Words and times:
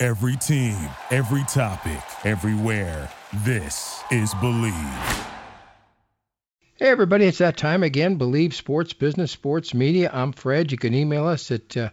Every 0.00 0.36
team, 0.36 0.76
every 1.10 1.42
topic, 1.48 2.00
everywhere. 2.24 3.10
This 3.38 4.00
is 4.12 4.32
Believe. 4.34 4.72
Hey, 6.76 6.86
everybody, 6.86 7.24
it's 7.24 7.38
that 7.38 7.56
time 7.56 7.82
again. 7.82 8.14
Believe 8.14 8.54
Sports 8.54 8.92
Business, 8.92 9.32
Sports 9.32 9.74
Media. 9.74 10.08
I'm 10.12 10.30
Fred. 10.32 10.70
You 10.70 10.78
can 10.78 10.94
email 10.94 11.26
us 11.26 11.50
at 11.50 11.76
uh, 11.76 11.88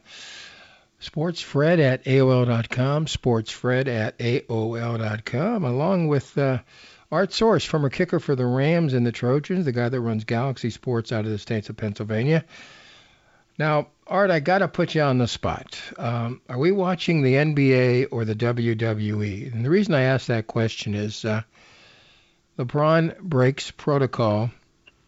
sportsfred 1.01 1.79
at 1.79 2.03
AOL.com, 2.03 3.07
sportsfred 3.07 3.87
at 3.87 4.19
AOL.com, 4.19 5.65
along 5.65 6.07
with 6.07 6.37
uh, 6.37 6.59
Art 7.11 7.33
Source, 7.33 7.65
former 7.65 7.89
kicker 7.89 8.19
for 8.19 8.35
the 8.35 8.45
Rams 8.45 8.93
and 8.93 9.03
the 9.03 9.11
Trojans, 9.11 9.65
the 9.65 9.71
guy 9.71 9.89
that 9.89 9.99
runs 9.99 10.25
Galaxy 10.25 10.69
Sports 10.69 11.11
out 11.11 11.25
of 11.25 11.31
the 11.31 11.39
states 11.39 11.69
of 11.69 11.77
Pennsylvania. 11.77 12.45
Now, 13.57 13.87
Art, 14.07 14.31
I 14.31 14.39
got 14.39 14.59
to 14.59 14.67
put 14.67 14.95
you 14.95 15.01
on 15.01 15.17
the 15.17 15.27
spot. 15.27 15.79
Um, 15.97 16.41
are 16.49 16.57
we 16.57 16.71
watching 16.71 17.21
the 17.21 17.35
NBA 17.35 18.07
or 18.11 18.25
the 18.25 18.35
WWE? 18.35 19.53
And 19.53 19.63
the 19.63 19.69
reason 19.69 19.93
I 19.93 20.01
ask 20.01 20.27
that 20.27 20.47
question 20.47 20.93
is 20.93 21.23
uh, 21.23 21.41
LeBron 22.59 23.17
breaks 23.19 23.71
protocol 23.71 24.51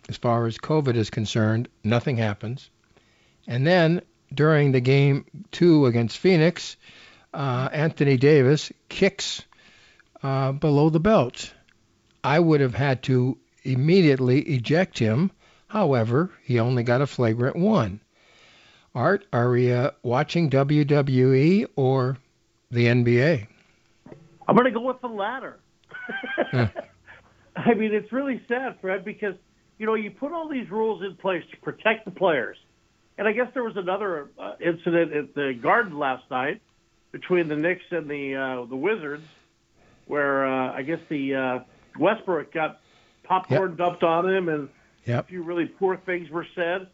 as 0.08 0.18
far 0.18 0.48
as 0.48 0.58
COVID 0.58 0.95
is 0.95 1.09
concerned. 1.09 1.68
Nothing 1.84 2.18
happens. 2.18 2.70
And 3.48 3.68
then 3.68 4.02
during 4.34 4.72
the 4.72 4.81
game 4.81 5.25
two 5.52 5.86
against 5.86 6.18
Phoenix, 6.18 6.78
uh, 7.34 7.70
Anthony 7.72 8.18
Davis 8.18 8.72
kicks 8.90 9.44
uh, 10.23 10.53
below 10.53 10.90
the 10.90 11.00
belt. 11.00 11.53
I 12.23 12.40
would 12.40 12.62
have 12.62 12.73
had 12.73 13.03
to 13.03 13.38
immediately 13.64 14.42
eject 14.42 14.98
him. 14.98 15.31
However, 15.68 16.31
he 16.44 16.59
only 16.59 16.84
got 16.84 17.02
a 17.02 17.08
flagrant 17.08 17.58
one. 17.58 18.00
Art, 18.98 19.28
are 19.31 19.52
we 19.52 19.72
uh, 19.72 19.92
watching 20.02 20.50
WWE 20.50 21.67
or 21.76 22.17
the 22.72 22.86
NBA? 22.88 23.45
I'm 24.48 24.56
going 24.56 24.66
to 24.66 24.72
go 24.72 24.81
with 24.81 25.00
the 25.02 25.08
latter. 25.08 25.59
I 27.56 27.73
mean, 27.75 27.94
it's 27.94 28.12
really 28.12 28.42
sad, 28.48 28.78
Fred, 28.81 29.06
because 29.06 29.36
you 29.78 29.86
know 29.86 29.94
you 29.94 30.09
put 30.09 30.31
all 30.31 30.50
these 30.50 30.72
rules 30.72 31.03
in 31.03 31.16
place 31.16 31.44
to 31.52 31.58
protect 31.58 32.06
the 32.06 32.12
players, 32.12 32.58
and 33.20 33.28
I 33.28 33.34
guess 33.34 33.50
there 33.53 33.64
was 33.64 33.78
another 33.78 34.31
uh, 34.40 34.53
incident 34.59 35.14
at 35.14 35.36
the 35.36 35.53
Garden 35.62 36.00
last 36.00 36.23
night 36.31 36.59
between 37.12 37.50
the 37.50 37.56
Knicks 37.56 37.86
and 37.92 38.09
the 38.09 38.34
uh, 38.34 38.66
the 38.66 38.75
Wizards, 38.75 39.28
where 40.08 40.48
uh, 40.48 40.73
I 40.73 40.81
guess 40.81 41.00
the 41.08 41.36
uh, 41.36 41.59
Westbrook 42.00 42.52
got 42.52 42.80
popcorn 43.25 43.70
Yep. 43.72 43.78
dumped 43.78 44.03
on 44.03 44.28
him, 44.28 44.50
and 44.50 44.70
Yep. 45.06 45.25
a 45.25 45.28
few 45.28 45.44
really 45.44 45.68
poor 45.68 45.98
things 45.98 46.31
were 46.31 46.48
said. 46.56 46.88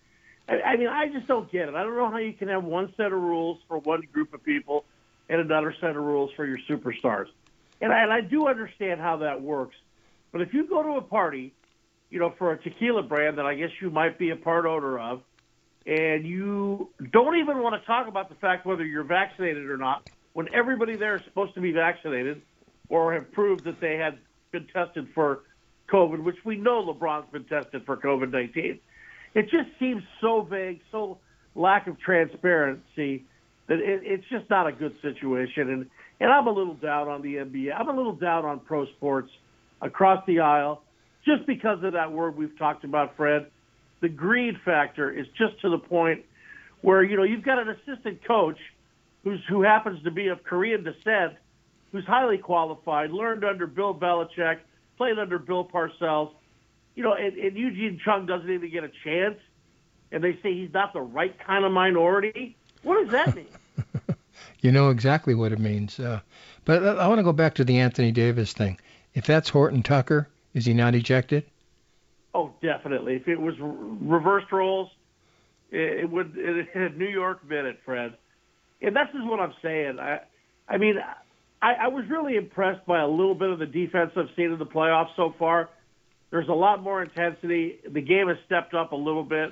I, 0.48 0.62
I 0.62 0.78
mean, 0.78 0.88
I 0.88 1.08
just 1.08 1.28
don't 1.28 1.52
get 1.52 1.70
it. 1.70 1.76
I 1.76 1.84
don't 1.84 1.96
know 1.96 2.10
how 2.10 2.18
you 2.18 2.34
can 2.34 2.48
have 2.50 2.64
one 2.64 2.94
set 2.98 3.08
of 3.08 3.14
rules 3.14 3.60
for 3.68 3.80
one 3.80 4.02
group 4.12 4.34
of 4.34 4.44
people 4.44 4.86
and 5.30 5.40
another 5.40 5.74
set 5.80 5.92
of 5.92 6.04
rules 6.04 6.32
for 6.36 6.46
your 6.46 6.60
superstars. 6.70 7.28
And 7.82 7.92
I, 7.92 8.04
and 8.04 8.12
I 8.12 8.22
do 8.22 8.48
understand 8.48 9.00
how 9.02 9.18
that 9.18 9.42
works. 9.42 9.76
But 10.32 10.42
if 10.42 10.54
you 10.54 10.68
go 10.68 10.84
to 10.84 10.98
a 10.98 11.02
party, 11.02 11.54
you 12.10 12.20
know, 12.20 12.34
for 12.38 12.52
a 12.52 12.62
tequila 12.62 13.04
brand 13.04 13.38
that 13.38 13.46
I 13.46 13.56
guess 13.56 13.72
you 13.82 13.90
might 13.90 14.18
be 14.18 14.32
a 14.32 14.36
part 14.36 14.66
owner 14.66 15.00
of, 15.00 15.22
and 15.86 16.26
you 16.26 16.90
don't 17.12 17.38
even 17.38 17.60
want 17.60 17.80
to 17.80 17.86
talk 17.86 18.08
about 18.08 18.30
the 18.30 18.36
fact 18.36 18.66
whether 18.66 18.86
you're 18.86 19.04
vaccinated 19.04 19.70
or 19.70 19.78
not, 19.78 20.10
when 20.34 20.54
everybody 20.54 20.96
there 20.96 21.16
is 21.16 21.24
supposed 21.26 21.54
to 21.56 21.62
be 21.62 21.72
vaccinated 21.72 22.42
or 22.90 23.14
have 23.14 23.32
proved 23.32 23.64
that 23.66 23.80
they 23.80 23.98
had 23.98 24.18
been 24.52 24.68
tested 24.68 25.08
for 25.14 25.42
COVID, 25.90 26.24
which 26.24 26.38
we 26.46 26.56
know 26.56 26.84
LeBron's 26.86 27.30
been 27.32 27.44
tested 27.46 27.86
for 27.86 27.98
COVID 27.98 28.32
19. 28.32 28.80
It 29.36 29.44
just 29.44 29.70
seems 29.80 30.04
so 30.22 30.42
vague, 30.42 30.82
so 30.92 31.18
lack 31.56 31.88
of 31.88 32.00
transparency 32.00 33.26
that 33.68 33.80
it, 33.80 34.02
it's 34.04 34.24
just 34.30 34.50
not 34.50 34.68
a 34.68 34.72
good 34.72 34.96
situation. 35.02 35.70
And, 35.70 35.86
and 36.20 36.32
I'm 36.32 36.48
a 36.48 36.52
little 36.52 36.76
down 36.76 37.08
on 37.08 37.22
the 37.22 37.36
NBA. 37.36 37.74
I'm 37.78 37.90
a 37.90 37.96
little 37.96 38.16
down 38.16 38.46
on 38.46 38.60
pro 38.60 38.86
sports 38.98 39.30
across 39.82 40.24
the 40.28 40.40
aisle 40.40 40.84
just 41.26 41.46
because 41.48 41.84
of 41.84 41.94
that 41.94 42.12
word 42.12 42.38
we've 42.38 42.58
talked 42.58 42.84
about, 42.84 43.16
Fred. 43.16 43.48
The 44.02 44.10
greed 44.10 44.56
factor 44.66 45.12
is 45.12 45.26
just 45.38 45.60
to 45.62 45.70
the 45.70 45.78
point 45.78 46.24
where, 46.82 47.04
you 47.04 47.16
know, 47.16 47.24
you've 47.24 47.44
got 47.44 47.60
an 47.60 47.70
assistant 47.70 48.26
coach 48.28 48.58
who's, 49.24 49.40
who 49.48 49.62
happens 49.62 50.04
to 50.04 50.12
be 50.12 50.28
of 50.28 50.44
Korean 50.44 50.84
descent, 50.84 51.34
who's 51.92 52.06
highly 52.06 52.38
qualified, 52.38 53.12
learned 53.12 53.46
under 53.46 53.66
Bill 53.66 53.94
Belichick, 53.94 54.58
played 54.98 55.18
under 55.18 55.40
Bill 55.40 55.66
Parcells. 55.66 56.32
You 56.96 57.04
know, 57.04 57.14
and, 57.14 57.38
and 57.38 57.58
Eugene 57.58 58.00
Chung 58.04 58.26
doesn't 58.26 58.50
even 58.50 58.72
get 58.72 58.84
a 58.84 58.92
chance, 59.04 59.40
and 60.12 60.24
they 60.24 60.38
say 60.44 60.54
he's 60.54 60.74
not 60.74 60.94
the 60.94 61.02
right 61.02 61.36
kind 61.46 61.66
of 61.66 61.72
minority. 61.72 62.56
What 62.84 63.04
does 63.04 63.12
that 63.12 63.36
mean? 63.36 63.48
You 64.64 64.72
know 64.72 64.90
exactly 64.90 65.36
what 65.36 65.52
it 65.52 65.60
means. 65.60 66.00
Uh, 66.00 66.22
but 66.64 66.98
I 66.98 67.08
want 67.08 67.20
to 67.20 67.24
go 67.24 67.34
back 67.34 67.54
to 67.56 67.66
the 67.66 67.80
Anthony 67.80 68.12
Davis 68.12 68.54
thing. 68.54 68.80
If 69.14 69.26
that's 69.26 69.50
Horton 69.50 69.84
Tucker, 69.84 70.30
is 70.54 70.66
he 70.66 70.74
not 70.74 70.96
ejected? 70.96 71.44
Oh, 72.34 72.52
definitely. 72.62 73.16
If 73.16 73.28
it 73.28 73.40
was 73.40 73.60
re- 73.60 73.98
reversed 74.02 74.52
roles, 74.54 74.90
it, 75.70 76.04
it 76.04 76.10
would. 76.10 76.34
It 76.38 76.70
had 76.74 76.98
New 76.98 77.10
York 77.10 77.48
been 77.48 77.66
it, 77.66 77.80
Fred. 77.84 78.16
And 78.82 78.96
this 78.96 79.10
is 79.14 79.22
what 79.24 79.42
I'm 79.42 79.54
saying. 79.62 80.00
I, 80.00 80.22
I 80.70 80.78
mean, 80.78 80.96
I, 81.62 81.74
I 81.74 81.88
was 81.90 82.06
really 82.10 82.38
impressed 82.38 82.86
by 82.86 83.02
a 83.02 83.08
little 83.08 83.36
bit 83.36 83.50
of 83.50 83.60
the 83.60 83.66
defense 83.66 84.12
I've 84.16 84.30
seen 84.36 84.52
in 84.52 84.60
the 84.60 84.66
playoffs 84.66 85.16
so 85.18 85.36
far. 85.38 85.70
There's 86.34 86.50
a 86.50 86.54
lot 86.54 86.82
more 86.82 87.04
intensity. 87.04 87.78
The 87.88 88.02
game 88.02 88.28
has 88.28 88.38
stepped 88.48 88.74
up 88.74 88.92
a 88.92 88.96
little 88.96 89.24
bit, 89.24 89.52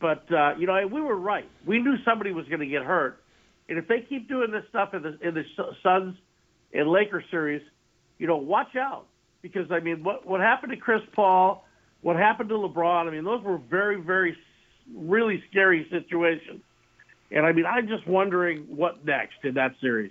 but 0.00 0.24
uh, 0.32 0.56
you 0.58 0.66
know, 0.66 0.84
we 0.92 1.00
were 1.00 1.14
right. 1.14 1.48
We 1.64 1.78
knew 1.78 1.94
somebody 2.04 2.32
was 2.32 2.46
going 2.48 2.58
to 2.58 2.66
get 2.66 2.82
hurt, 2.82 3.22
and 3.68 3.78
if 3.78 3.86
they 3.86 4.00
keep 4.08 4.28
doing 4.28 4.50
this 4.50 4.64
stuff 4.70 4.92
in 4.92 5.02
the 5.02 5.16
in 5.22 5.34
the 5.34 5.44
Suns 5.84 6.16
and 6.74 6.88
Lakers 6.88 7.22
series, 7.30 7.62
you 8.18 8.26
know, 8.26 8.38
watch 8.38 8.74
out 8.74 9.06
because 9.40 9.70
I 9.70 9.78
mean, 9.78 10.02
what 10.02 10.26
what 10.26 10.40
happened 10.40 10.72
to 10.72 10.78
Chris 10.78 11.00
Paul, 11.14 11.64
what 12.00 12.16
happened 12.16 12.48
to 12.48 12.56
LeBron? 12.56 13.06
I 13.06 13.10
mean, 13.12 13.22
those 13.22 13.44
were 13.44 13.58
very, 13.58 14.00
very, 14.00 14.36
really 14.92 15.40
scary 15.48 15.86
situations. 15.92 16.60
And 17.30 17.46
I 17.46 17.52
mean, 17.52 17.66
I'm 17.66 17.86
just 17.86 18.04
wondering 18.08 18.62
what 18.62 19.04
next 19.06 19.44
in 19.44 19.54
that 19.54 19.76
series. 19.80 20.10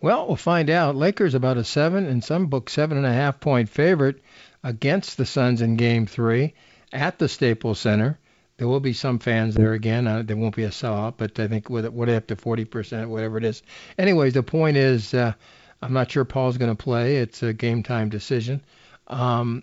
Well, 0.00 0.26
we'll 0.26 0.36
find 0.36 0.68
out. 0.68 0.96
Lakers 0.96 1.34
about 1.34 1.56
a 1.56 1.64
seven, 1.64 2.06
and 2.06 2.22
some 2.22 2.46
book 2.46 2.68
seven 2.68 2.96
and 2.98 3.06
a 3.06 3.12
half 3.12 3.40
point 3.40 3.68
favorite 3.68 4.22
against 4.62 5.16
the 5.16 5.26
Suns 5.26 5.62
in 5.62 5.76
Game 5.76 6.06
Three 6.06 6.54
at 6.92 7.18
the 7.18 7.28
Staples 7.28 7.78
Center. 7.78 8.18
There 8.58 8.68
will 8.68 8.80
be 8.80 8.92
some 8.92 9.18
fans 9.18 9.54
there 9.54 9.72
again. 9.72 10.06
Uh, 10.06 10.22
there 10.22 10.36
won't 10.36 10.56
be 10.56 10.64
a 10.64 10.70
sellout, 10.70 11.14
but 11.18 11.38
I 11.38 11.46
think 11.46 11.68
with 11.68 11.86
what 11.88 12.08
up 12.08 12.26
to 12.28 12.36
40%, 12.36 13.08
whatever 13.08 13.36
it 13.36 13.44
is. 13.44 13.62
Anyways, 13.98 14.32
the 14.32 14.42
point 14.42 14.78
is, 14.78 15.12
uh, 15.12 15.34
I'm 15.82 15.92
not 15.92 16.10
sure 16.10 16.24
Paul's 16.24 16.56
going 16.56 16.74
to 16.74 16.82
play. 16.82 17.16
It's 17.16 17.42
a 17.42 17.52
game 17.52 17.82
time 17.82 18.08
decision. 18.08 18.62
Um, 19.08 19.62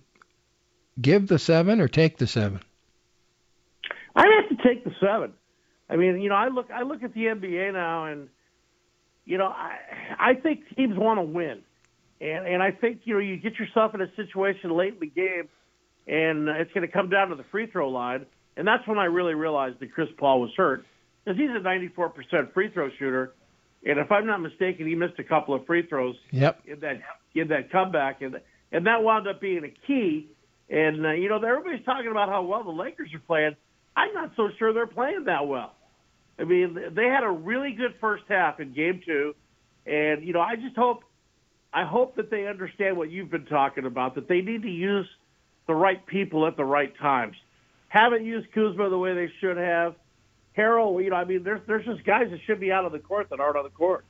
give 1.02 1.28
the 1.28 1.40
seven 1.40 1.82
or 1.82 1.88
take 1.88 2.18
the 2.18 2.28
seven. 2.28 2.60
I 4.16 4.28
have 4.28 4.58
to 4.58 4.64
take 4.64 4.84
the 4.84 4.94
seven. 5.00 5.34
I 5.90 5.96
mean, 5.96 6.22
you 6.22 6.30
know, 6.30 6.36
I 6.36 6.50
look 6.50 6.70
I 6.72 6.84
look 6.84 7.04
at 7.04 7.14
the 7.14 7.26
NBA 7.26 7.74
now, 7.74 8.06
and 8.06 8.30
you 9.26 9.38
know, 9.38 9.48
I 9.48 9.78
I 10.20 10.34
think 10.36 10.62
teams 10.76 10.98
want 10.98 11.20
to 11.20 11.24
win, 11.24 11.62
and 12.22 12.48
and 12.48 12.62
I 12.64 12.72
think 12.72 13.02
you 13.06 13.14
know 13.16 13.20
you 13.20 13.38
get 13.38 13.56
yourself 13.60 13.94
in 13.96 14.02
a 14.02 14.14
situation 14.16 14.72
late 14.72 14.94
in 14.96 15.00
the 15.00 15.08
game, 15.08 15.48
and 16.08 16.48
it's 16.50 16.72
going 16.74 16.86
to 16.86 16.92
come 16.92 17.10
down 17.10 17.30
to 17.30 17.36
the 17.36 17.46
free 17.52 17.68
throw 17.68 17.90
line, 17.90 18.26
and 18.58 18.68
that's 18.68 18.86
when 18.88 18.98
I 19.00 19.06
really 19.06 19.34
realized 19.34 19.80
that 19.80 19.94
Chris 19.94 20.10
Paul 20.18 20.42
was 20.42 20.52
hurt 20.58 20.86
because 21.24 21.40
he's 21.40 21.50
a 21.50 21.60
94% 21.64 22.54
free 22.54 22.70
throw 22.70 22.90
shooter, 23.00 23.34
and 23.86 23.98
if 23.98 24.12
I'm 24.12 24.26
not 24.28 24.42
mistaken, 24.42 24.88
he 24.88 24.96
missed 24.96 25.18
a 25.20 25.24
couple 25.24 25.54
of 25.56 25.66
free 25.66 25.86
throws 25.88 26.16
Yep. 26.32 26.62
in 26.66 26.80
that 26.82 27.02
in 27.34 27.48
that 27.50 27.72
comeback, 27.72 28.22
and 28.22 28.40
and 28.72 28.86
that 28.88 29.04
wound 29.04 29.28
up 29.28 29.40
being 29.40 29.64
a 29.64 29.88
key. 29.88 30.28
And 30.70 31.06
uh, 31.06 31.12
you 31.12 31.30
know, 31.30 31.38
everybody's 31.38 31.86
talking 31.86 32.10
about 32.12 32.30
how 32.30 32.44
well 32.44 32.64
the 32.64 32.72
Lakers 32.72 33.14
are 33.14 33.20
playing. 33.20 33.56
I'm 33.96 34.14
not 34.14 34.32
so 34.36 34.50
sure 34.58 34.74
they're 34.74 34.88
playing 34.88 35.26
that 35.26 35.48
well. 35.48 35.76
I 36.40 36.46
mean, 36.46 36.80
they 36.92 37.06
had 37.06 37.24
a 37.24 37.30
really 37.30 37.74
good 37.74 37.96
first 38.02 38.24
half 38.28 38.60
in 38.60 38.74
Game 38.74 39.02
Two, 39.06 39.36
and 39.86 40.24
you 40.24 40.34
know, 40.34 40.42
I 40.42 40.56
just 40.56 40.76
hope, 40.76 41.04
I 41.74 41.86
hope 41.86 42.16
that 42.16 42.30
they 42.30 42.48
understand 42.48 42.98
what 42.98 43.12
you've 43.12 43.30
been 43.30 43.46
talking 43.46 43.86
about. 43.86 44.16
That 44.16 44.28
they 44.28 44.42
need 44.42 44.64
to 44.64 44.70
use 44.70 45.08
the 45.68 45.76
right 45.76 46.04
people 46.06 46.48
at 46.48 46.58
the 46.58 46.66
right 46.66 46.96
times. 46.98 47.36
Haven't 47.88 48.26
used 48.26 48.52
Kuzma 48.52 48.90
the 48.90 48.98
way 48.98 49.14
they 49.14 49.32
should 49.40 49.58
have. 49.58 49.96
Harrell, 50.58 51.04
you 51.04 51.10
know, 51.12 51.16
I 51.16 51.26
mean, 51.26 51.44
there's 51.44 51.62
there's 51.68 51.86
just 51.86 52.04
guys 52.04 52.30
that 52.32 52.40
should 52.46 52.60
be 52.60 52.72
out 52.72 52.86
of 52.86 52.92
the 52.92 53.00
court 53.00 53.30
that 53.30 53.40
aren't 53.40 53.58
on 53.58 53.64
the 53.64 53.70
court. 53.70 54.04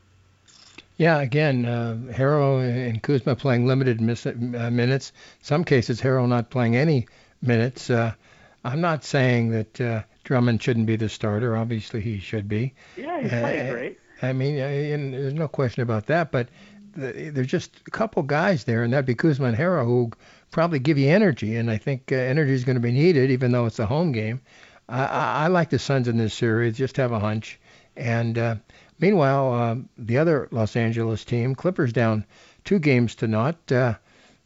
Yeah, 0.98 1.20
again, 1.22 1.66
uh, 1.66 1.98
and 2.18 3.02
Kuzma 3.02 3.36
playing 3.36 3.66
limited 3.66 4.00
uh, 4.00 4.70
minutes. 4.70 5.12
Some 5.42 5.64
cases, 5.64 6.00
Harrell 6.00 6.28
not 6.28 6.50
playing 6.50 6.75
any 6.75 7.08
minutes. 7.42 7.90
Uh, 7.90 8.14
I'm 8.63 8.81
not 8.81 9.04
saying 9.04 9.50
that 9.50 9.81
uh, 9.81 10.04
Drummond 10.24 10.62
shouldn't 10.62 10.86
be 10.86 10.95
the 10.95 11.10
starter. 11.10 11.56
Obviously, 11.56 12.01
he 12.01 12.19
should 12.19 12.48
be. 12.48 12.74
Yeah, 12.98 13.21
he's 13.21 13.30
playing 13.30 13.68
uh, 13.68 13.71
great. 13.71 14.00
I 14.21 14.33
mean, 14.33 14.60
uh, 14.60 14.63
and 14.63 15.13
there's 15.13 15.33
no 15.33 15.48
question 15.48 15.83
about 15.83 16.06
that. 16.07 16.31
But 16.31 16.48
the, 16.95 17.30
there's 17.33 17.48
just 17.48 17.81
a 17.88 17.92
couple 17.92 18.24
guys 18.24 18.63
there, 18.63 18.83
and 18.83 18.94
that'd 18.94 19.06
be 19.06 19.15
Kuzma 19.15 19.48
and 19.48 19.57
Harrell, 19.57 19.86
who 19.86 20.12
probably 20.51 20.80
give 20.80 20.98
you 20.98 21.10
energy. 21.10 21.57
And 21.57 21.69
I 21.69 21.77
think 21.77 22.12
uh, 22.12 22.15
energy 22.15 22.54
is 22.54 22.63
going 22.63 22.75
to 22.75 22.81
be 22.81 22.92
needed, 22.92 23.31
even 23.31 23.51
though 23.51 23.65
it's 23.65 23.80
a 23.80 23.86
home 23.86 24.12
game. 24.12 24.42
I, 24.88 25.06
I, 25.06 25.44
I 25.44 25.48
like 25.48 25.69
the 25.69 25.80
Suns 25.80 26.07
in 26.07 26.18
this 26.18 26.33
series. 26.33 26.77
Just 26.77 26.98
have 26.98 27.12
a 27.12 27.19
hunch. 27.19 27.60
And 27.98 28.38
uh, 28.38 28.56
meanwhile, 29.00 29.54
uh, 29.54 29.75
the 29.98 30.18
other 30.18 30.48
Los 30.51 30.75
Angeles 30.75 31.25
team, 31.25 31.54
Clippers, 31.54 31.92
down 31.92 32.25
two 32.63 32.80
games 32.80 33.15
to 33.15 33.27
naught. 33.27 33.71
Uh, 33.71 33.95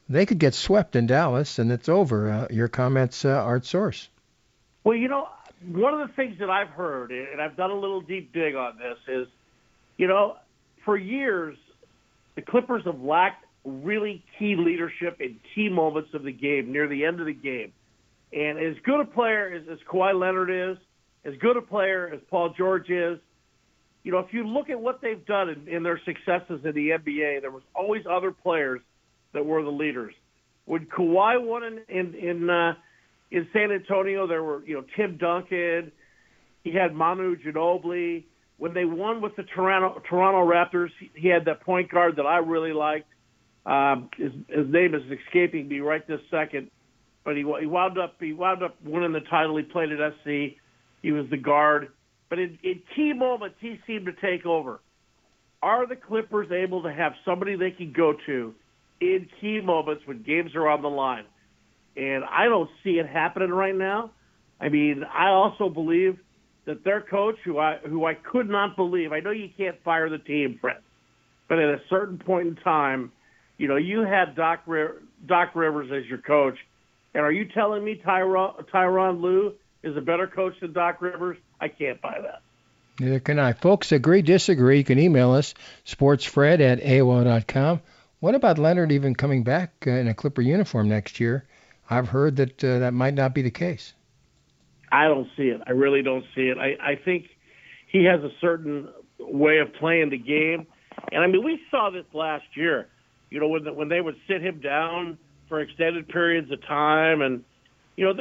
they 0.10 0.26
could 0.26 0.40
get 0.40 0.54
swept 0.54 0.96
in 0.96 1.08
Dallas, 1.08 1.60
and 1.60 1.72
it's 1.72 1.90
over. 1.90 2.30
Uh, 2.30 2.48
your 2.50 2.68
comments, 2.68 3.26
uh, 3.26 3.30
Art 3.30 3.66
Source. 3.66 4.10
Well, 4.84 4.96
you 4.96 5.08
know, 5.08 5.28
one 5.66 5.94
of 5.94 6.08
the 6.08 6.14
things 6.14 6.40
that 6.40 6.50
I've 6.50 6.70
heard, 6.70 7.12
and 7.12 7.42
I've 7.42 7.58
done 7.58 7.72
a 7.72 7.80
little 7.80 8.02
deep 8.02 8.32
dig 8.34 8.56
on 8.56 8.78
this, 8.78 8.98
is, 9.08 9.28
you 9.98 10.08
know, 10.08 10.38
for 10.86 10.96
years, 10.96 11.58
the 12.36 12.42
Clippers 12.42 12.84
have 12.86 13.02
lacked 13.02 13.46
really 13.66 14.24
key 14.40 14.56
leadership 14.56 15.20
in 15.20 15.40
key 15.54 15.68
moments 15.68 16.14
of 16.14 16.24
the 16.24 16.32
game, 16.32 16.72
near 16.72 16.88
the 16.88 17.04
end 17.04 17.20
of 17.20 17.26
the 17.26 17.34
game. 17.34 17.74
And 18.32 18.60
as 18.60 18.76
good 18.84 19.02
a 19.02 19.06
player 19.06 19.54
as, 19.54 19.68
as 19.70 19.80
Kawhi 19.88 20.18
Leonard 20.18 20.50
is, 20.50 20.78
as 21.26 21.34
good 21.40 21.58
a 21.58 21.62
player 21.62 22.10
as 22.14 22.22
Paul 22.30 22.54
George 22.58 22.90
is, 22.90 23.20
you 24.04 24.12
know, 24.14 24.20
if 24.20 24.34
you 24.34 24.48
look 24.48 24.70
at 24.70 24.80
what 24.80 25.02
they've 25.02 25.26
done 25.26 25.50
in, 25.50 25.68
in 25.68 25.84
their 25.84 26.00
successes 26.06 26.62
in 26.64 26.74
the 26.74 26.92
NBA, 26.92 27.42
there 27.42 27.52
was 27.52 27.64
always 27.76 28.06
other 28.10 28.32
players 28.32 28.80
that 29.34 29.46
were 29.46 29.64
the 29.64 29.70
leaders. 29.70 30.14
When 30.66 30.86
Kawhi 30.86 31.44
won 31.44 31.64
in 31.64 31.80
in 31.88 32.16
in, 32.16 32.50
uh, 32.50 32.74
in 33.32 33.48
San 33.54 33.72
Antonio, 33.72 34.28
there 34.28 34.44
were 34.44 34.64
you 34.66 34.76
know 34.76 34.86
Tim 34.96 35.18
Duncan, 35.18 35.92
he 36.64 36.74
had 36.74 36.94
Manu 36.94 37.36
Ginobili. 37.38 38.26
When 38.58 38.74
they 38.74 38.86
won 38.86 39.22
with 39.22 39.36
the 39.36 39.44
Toronto 39.44 40.02
Toronto 40.10 40.50
Raptors, 40.50 40.90
he 41.16 41.28
had 41.28 41.46
that 41.46 41.62
point 41.62 41.90
guard 41.92 42.16
that 42.18 42.26
I 42.26 42.40
really 42.40 42.74
liked. 42.74 43.08
Um, 43.66 44.10
his, 44.18 44.32
his 44.48 44.68
name 44.70 44.96
is 44.96 45.02
escaping 45.12 45.68
me 45.68 45.80
right 45.80 46.06
this 46.08 46.22
second, 46.32 46.72
but 47.26 47.36
he, 47.36 47.44
he 47.60 47.66
wound 47.66 47.98
up 47.98 48.16
he 48.20 48.34
wound 48.34 48.64
up 48.64 48.76
winning 48.84 49.12
the 49.12 49.22
title. 49.30 49.58
He 49.58 49.64
played 49.64 49.92
at 49.92 50.14
SC. 50.24 50.58
He 51.02 51.12
was 51.12 51.30
the 51.30 51.38
guard, 51.38 51.90
but 52.30 52.40
in, 52.40 52.58
in 52.64 52.82
key 52.96 53.14
moments 53.14 53.58
he 53.60 53.80
seemed 53.86 54.06
to 54.08 54.14
take 54.14 54.46
over. 54.46 54.80
Are 55.62 55.88
the 55.88 55.96
Clippers 55.96 56.52
able 56.52 56.84
to 56.84 56.92
have 56.92 57.14
somebody 57.26 57.56
they 57.56 57.72
can 57.72 57.92
go 57.92 58.14
to 58.26 58.54
in 59.00 59.28
key 59.40 59.62
moments 59.62 60.06
when 60.06 60.24
games 60.24 60.56
are 60.56 60.68
on 60.68 60.82
the 60.82 60.90
line? 60.90 61.26
And 61.96 62.24
I 62.24 62.46
don't 62.46 62.70
see 62.84 63.00
it 63.00 63.08
happening 63.08 63.50
right 63.50 63.76
now. 63.76 64.12
I 64.60 64.70
mean, 64.70 65.04
I 65.04 65.30
also 65.30 65.70
believe 65.70 66.20
that 66.66 66.84
their 66.84 67.02
coach, 67.02 67.38
who 67.44 67.58
I 67.60 67.78
who 67.78 68.06
I 68.06 68.14
could 68.14 68.50
not 68.50 68.76
believe, 68.76 69.12
I 69.14 69.20
know 69.20 69.32
you 69.32 69.50
can't 69.56 69.82
fire 69.84 70.10
the 70.10 70.18
team, 70.18 70.58
Fred, 70.60 70.78
but 71.48 71.60
at 71.60 71.70
a 71.70 71.82
certain 71.90 72.18
point 72.18 72.48
in 72.48 72.56
time, 72.56 73.12
you 73.58 73.68
know, 73.68 73.78
you 73.78 74.02
had 74.02 74.36
Doc 74.36 74.68
Doc 75.26 75.56
Rivers 75.56 75.92
as 75.92 76.06
your 76.08 76.20
coach, 76.20 76.58
and 77.14 77.24
are 77.24 77.32
you 77.32 77.46
telling 77.46 77.84
me 77.84 78.02
Tyron 78.04 78.66
Tyronn 78.70 79.22
Lue 79.22 79.54
is 79.82 79.96
a 79.96 80.02
better 80.02 80.28
coach 80.28 80.60
than 80.60 80.74
Doc 80.74 81.02
Rivers? 81.02 81.38
I 81.60 81.70
can't 81.70 82.02
buy 82.02 82.20
that. 82.22 82.42
Neither 83.00 83.20
can 83.20 83.40
I. 83.40 83.54
Folks, 83.54 83.92
agree, 83.92 84.22
disagree. 84.22 84.80
You 84.80 84.84
can 84.84 85.00
email 85.00 85.32
us, 85.32 85.54
sportsfred 85.86 86.60
at 86.60 86.82
AOL.com. 86.82 87.82
What 88.20 88.36
about 88.36 88.58
Leonard 88.58 88.92
even 88.92 89.16
coming 89.16 89.44
back 89.44 89.72
uh, 89.86 89.92
in 89.92 90.08
a 90.08 90.14
Clipper 90.14 90.42
uniform 90.42 90.90
next 90.90 91.20
year? 91.20 91.46
I've 91.90 92.10
heard 92.10 92.36
that 92.38 92.64
uh, 92.64 92.80
that 92.80 92.94
might 92.94 93.14
not 93.14 93.34
be 93.34 93.42
the 93.42 93.52
case. 93.52 93.94
I 94.92 95.06
don't 95.06 95.28
see 95.38 95.50
it. 95.50 95.62
I 95.68 95.72
really 95.72 96.02
don't 96.02 96.26
see 96.34 96.50
it. 96.50 96.58
I, 96.58 96.76
I 96.82 96.96
think 96.96 97.28
he 97.88 98.06
has 98.06 98.22
a 98.22 98.32
certain 98.42 98.90
way 99.20 99.60
of 99.60 99.74
playing 99.74 100.10
the 100.10 100.18
game. 100.18 100.66
And 101.12 101.24
I 101.24 101.28
mean, 101.28 101.44
we 101.44 101.60
saw 101.72 101.90
this 101.90 102.06
last 102.14 102.46
year 102.56 102.88
you 103.30 103.40
know, 103.40 103.48
when 103.48 103.64
the, 103.64 103.74
when 103.74 103.90
they 103.90 104.02
would 104.02 104.16
sit 104.28 104.42
him 104.42 104.60
down 104.60 105.18
for 105.50 105.60
extended 105.60 106.08
periods 106.08 106.52
of 106.52 106.66
time, 106.66 107.22
and 107.22 107.44
you 107.96 108.06
know, 108.06 108.14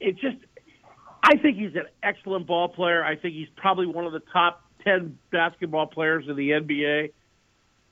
it 0.00 0.18
just. 0.18 0.36
I 1.22 1.36
think 1.38 1.56
he's 1.56 1.74
an 1.74 1.86
excellent 2.04 2.46
ball 2.46 2.68
player. 2.68 3.02
I 3.02 3.16
think 3.16 3.34
he's 3.34 3.48
probably 3.56 3.86
one 3.86 4.06
of 4.06 4.12
the 4.12 4.22
top 4.32 4.62
ten 4.84 5.18
basketball 5.32 5.86
players 5.86 6.24
in 6.28 6.36
the 6.36 6.50
NBA. 6.50 7.12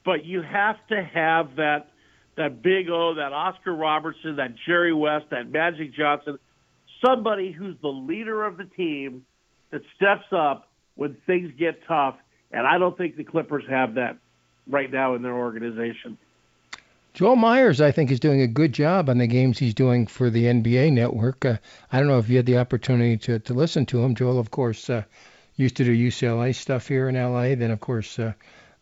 But 0.05 0.25
you 0.25 0.43
have 0.43 0.77
to 0.89 1.03
have 1.03 1.57
that 1.57 1.89
that 2.37 2.63
Big 2.63 2.91
O, 2.91 3.15
that 3.15 3.33
Oscar 3.33 3.73
Robertson, 3.75 4.37
that 4.37 4.55
Jerry 4.67 4.93
West, 4.93 5.27
that 5.31 5.51
Magic 5.51 5.95
Johnson, 5.95 6.39
somebody 7.05 7.53
who's 7.53 7.77
the 7.81 7.89
leader 7.89 8.45
of 8.45 8.57
the 8.57 8.65
team 8.65 9.25
that 9.71 9.83
steps 9.97 10.27
up 10.33 10.69
when 10.97 11.17
things 11.27 11.53
get 11.59 11.87
tough. 11.87 12.17
And 12.51 12.67
I 12.67 12.79
don't 12.79 12.97
think 12.97 13.17
the 13.17 13.25
Clippers 13.25 13.65
have 13.69 13.95
that 13.95 14.19
right 14.67 14.91
now 14.91 15.15
in 15.15 15.23
their 15.23 15.35
organization. 15.35 16.19
Joel 17.13 17.37
Meyers, 17.37 17.81
I 17.81 17.93
think, 17.93 18.11
is 18.11 18.19
doing 18.19 18.41
a 18.41 18.49
good 18.49 18.73
job 18.73 19.09
on 19.09 19.19
the 19.19 19.29
games 19.29 19.59
he's 19.59 19.75
doing 19.75 20.09
for 20.09 20.31
the 20.31 20.47
NBA 20.47 20.93
network. 20.93 21.45
Uh, 21.45 21.59
I 21.93 22.01
don't 22.01 22.09
know 22.09 22.19
if 22.19 22.29
you 22.29 22.37
had 22.37 22.47
the 22.47 22.59
opportunity 22.59 23.17
to, 23.19 23.39
to 23.39 23.55
listen 23.55 23.87
to 23.87 24.03
him. 24.03 24.17
Joel, 24.17 24.41
of 24.41 24.51
course, 24.51 24.91
uh, 24.91 25.05
used 25.55 25.77
to 25.77 25.85
do 25.85 25.97
UCLA 25.97 26.53
stuff 26.53 26.89
here 26.89 27.09
in 27.09 27.15
LA. 27.15 27.55
Then, 27.55 27.71
of 27.71 27.79
course, 27.79 28.19
uh, 28.19 28.33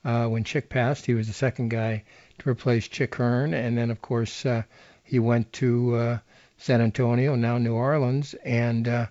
uh, 0.04 0.26
when 0.26 0.44
Chick 0.44 0.69
passed, 0.69 1.06
he 1.06 1.14
was 1.14 1.26
the 1.26 1.32
second 1.32 1.70
guy 1.70 2.04
to 2.38 2.49
replace 2.49 2.88
Chick 2.88 3.14
Hearn. 3.14 3.54
And 3.54 3.76
then, 3.76 3.90
of 3.90 4.02
course, 4.02 4.44
uh, 4.44 4.62
he 5.04 5.19
went 5.19 5.52
to 5.54 5.94
uh, 5.94 6.19
San 6.58 6.81
Antonio, 6.81 7.34
now 7.34 7.58
New 7.58 7.75
Orleans. 7.75 8.34
And 8.44 8.88
uh, 8.88 9.06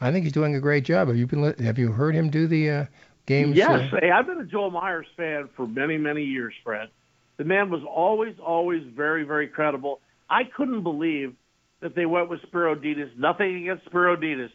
I 0.00 0.12
think 0.12 0.24
he's 0.24 0.32
doing 0.32 0.54
a 0.54 0.60
great 0.60 0.84
job. 0.84 1.08
Have 1.08 1.16
you 1.16 1.26
been? 1.26 1.54
Have 1.64 1.78
you 1.78 1.92
heard 1.92 2.14
him 2.14 2.30
do 2.30 2.46
the 2.46 2.70
uh, 2.70 2.84
games? 3.26 3.56
Yes. 3.56 3.92
Uh, 3.92 3.98
hey, 4.00 4.10
I've 4.10 4.26
been 4.26 4.40
a 4.40 4.44
Joel 4.44 4.70
Meyers 4.70 5.06
fan 5.16 5.48
for 5.56 5.66
many, 5.66 5.98
many 5.98 6.24
years, 6.24 6.54
Fred. 6.62 6.88
The 7.36 7.44
man 7.44 7.70
was 7.70 7.82
always, 7.84 8.34
always 8.38 8.82
very, 8.84 9.24
very 9.24 9.48
credible. 9.48 10.00
I 10.30 10.44
couldn't 10.44 10.82
believe 10.82 11.34
that 11.80 11.94
they 11.94 12.06
went 12.06 12.30
with 12.30 12.40
Spero 12.42 12.74
Dedes. 12.74 13.10
Nothing 13.16 13.62
against 13.62 13.84
Spero 13.84 14.16
Dedes 14.16 14.50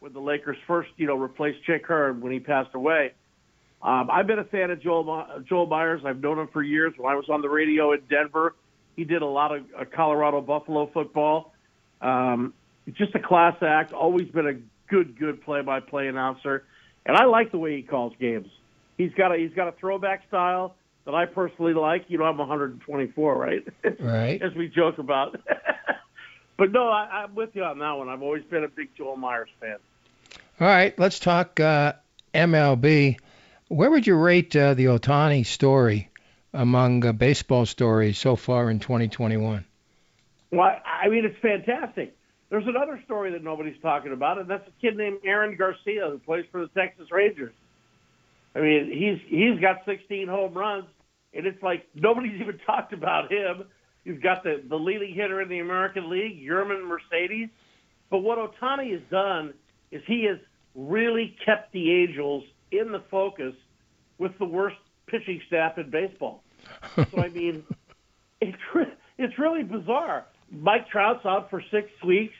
when 0.00 0.12
the 0.12 0.20
Lakers 0.20 0.58
first, 0.66 0.90
you 0.96 1.06
know, 1.06 1.16
replaced 1.16 1.64
Chick 1.64 1.86
Hearn 1.86 2.20
when 2.20 2.32
he 2.32 2.40
passed 2.40 2.74
away. 2.74 3.12
Um, 3.82 4.10
I've 4.10 4.26
been 4.26 4.38
a 4.38 4.44
fan 4.44 4.70
of 4.70 4.80
Joel 4.80 5.26
Joel 5.48 5.66
Meyers. 5.66 6.02
I've 6.04 6.20
known 6.20 6.38
him 6.38 6.48
for 6.52 6.62
years. 6.62 6.92
When 6.96 7.10
I 7.10 7.16
was 7.16 7.28
on 7.30 7.40
the 7.40 7.48
radio 7.48 7.92
in 7.92 8.00
Denver, 8.10 8.54
he 8.96 9.04
did 9.04 9.22
a 9.22 9.26
lot 9.26 9.56
of 9.56 9.64
uh, 9.78 9.84
Colorado 9.90 10.40
Buffalo 10.42 10.90
football. 10.92 11.54
Um, 12.02 12.52
just 12.92 13.14
a 13.14 13.20
class 13.20 13.56
act. 13.62 13.92
Always 13.92 14.28
been 14.28 14.46
a 14.46 14.54
good, 14.88 15.18
good 15.18 15.42
play-by-play 15.42 16.08
announcer, 16.08 16.64
and 17.06 17.16
I 17.16 17.24
like 17.24 17.52
the 17.52 17.58
way 17.58 17.76
he 17.76 17.82
calls 17.82 18.12
games. 18.20 18.48
He's 18.98 19.12
got 19.14 19.32
a 19.32 19.38
he's 19.38 19.54
got 19.54 19.68
a 19.68 19.72
throwback 19.72 20.26
style 20.28 20.74
that 21.06 21.14
I 21.14 21.24
personally 21.24 21.72
like. 21.72 22.04
You 22.08 22.18
know, 22.18 22.24
I'm 22.24 22.36
124, 22.36 23.34
right? 23.34 23.66
Right. 23.98 24.42
As 24.42 24.54
we 24.54 24.68
joke 24.68 24.98
about. 24.98 25.40
but 26.58 26.70
no, 26.70 26.88
I, 26.88 27.22
I'm 27.22 27.34
with 27.34 27.50
you 27.54 27.64
on 27.64 27.78
that 27.78 27.92
one. 27.92 28.10
I've 28.10 28.22
always 28.22 28.44
been 28.44 28.64
a 28.64 28.68
big 28.68 28.90
Joel 28.96 29.16
Meyers 29.16 29.48
fan. 29.58 29.76
All 30.60 30.66
right, 30.66 30.96
let's 30.98 31.18
talk 31.18 31.58
uh, 31.58 31.94
MLB. 32.34 33.16
Where 33.70 33.88
would 33.88 34.04
you 34.04 34.16
rate 34.16 34.56
uh, 34.56 34.74
the 34.74 34.86
Ohtani 34.86 35.46
story 35.46 36.10
among 36.52 37.06
uh, 37.06 37.12
baseball 37.12 37.66
stories 37.66 38.18
so 38.18 38.34
far 38.34 38.68
in 38.68 38.80
2021? 38.80 39.64
Well, 40.50 40.76
I 40.84 41.08
mean, 41.08 41.24
it's 41.24 41.38
fantastic. 41.40 42.16
There's 42.48 42.66
another 42.66 43.00
story 43.04 43.30
that 43.30 43.44
nobody's 43.44 43.80
talking 43.80 44.12
about, 44.12 44.38
and 44.38 44.50
that's 44.50 44.66
a 44.66 44.72
kid 44.80 44.96
named 44.96 45.20
Aaron 45.24 45.54
Garcia 45.56 46.10
who 46.10 46.18
plays 46.18 46.46
for 46.50 46.62
the 46.62 46.66
Texas 46.76 47.12
Rangers. 47.12 47.54
I 48.56 48.58
mean, 48.58 48.90
he's 48.90 49.20
he's 49.28 49.60
got 49.60 49.84
16 49.86 50.26
home 50.26 50.52
runs, 50.52 50.86
and 51.32 51.46
it's 51.46 51.62
like 51.62 51.86
nobody's 51.94 52.40
even 52.40 52.58
talked 52.66 52.92
about 52.92 53.30
him. 53.30 53.66
He's 54.02 54.18
got 54.18 54.42
the 54.42 54.64
the 54.68 54.80
leading 54.80 55.14
hitter 55.14 55.40
in 55.40 55.48
the 55.48 55.60
American 55.60 56.10
League, 56.10 56.44
Yermin 56.44 56.88
Mercedes. 56.88 57.50
But 58.10 58.18
what 58.18 58.36
Ohtani 58.36 58.90
has 58.94 59.02
done 59.12 59.54
is 59.92 60.02
he 60.08 60.24
has 60.24 60.38
really 60.74 61.36
kept 61.46 61.70
the 61.72 62.02
Angels 62.02 62.42
in 62.72 62.92
the 62.92 63.02
focus 63.10 63.54
with 64.18 64.32
the 64.38 64.44
worst 64.44 64.76
pitching 65.06 65.40
staff 65.46 65.78
in 65.78 65.90
baseball. 65.90 66.42
so 66.96 67.06
I 67.18 67.28
mean, 67.28 67.64
it's 68.40 68.58
it's 69.18 69.38
really 69.38 69.62
bizarre. 69.62 70.26
Mike 70.50 70.88
Trout's 70.88 71.24
out 71.24 71.50
for 71.50 71.62
six 71.70 71.88
weeks. 72.04 72.34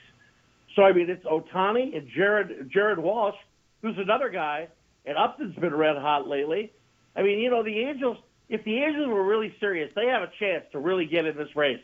So 0.75 0.83
I 0.83 0.93
mean, 0.93 1.09
it's 1.09 1.25
Ohtani 1.25 1.97
and 1.97 2.07
Jared 2.15 2.69
Jared 2.71 2.99
Walsh, 2.99 3.35
who's 3.81 3.97
another 3.97 4.29
guy 4.29 4.67
and 5.05 5.17
Upton's 5.17 5.55
been 5.55 5.73
red 5.73 5.97
hot 5.97 6.27
lately. 6.27 6.71
I 7.15 7.23
mean, 7.23 7.39
you 7.39 7.49
know, 7.49 7.63
the 7.63 7.79
Angels, 7.79 8.17
if 8.49 8.63
the 8.63 8.77
Angels 8.77 9.07
were 9.07 9.23
really 9.23 9.53
serious, 9.59 9.91
they 9.95 10.07
have 10.07 10.21
a 10.21 10.31
chance 10.39 10.63
to 10.71 10.79
really 10.79 11.05
get 11.05 11.25
in 11.25 11.35
this 11.35 11.55
race. 11.55 11.81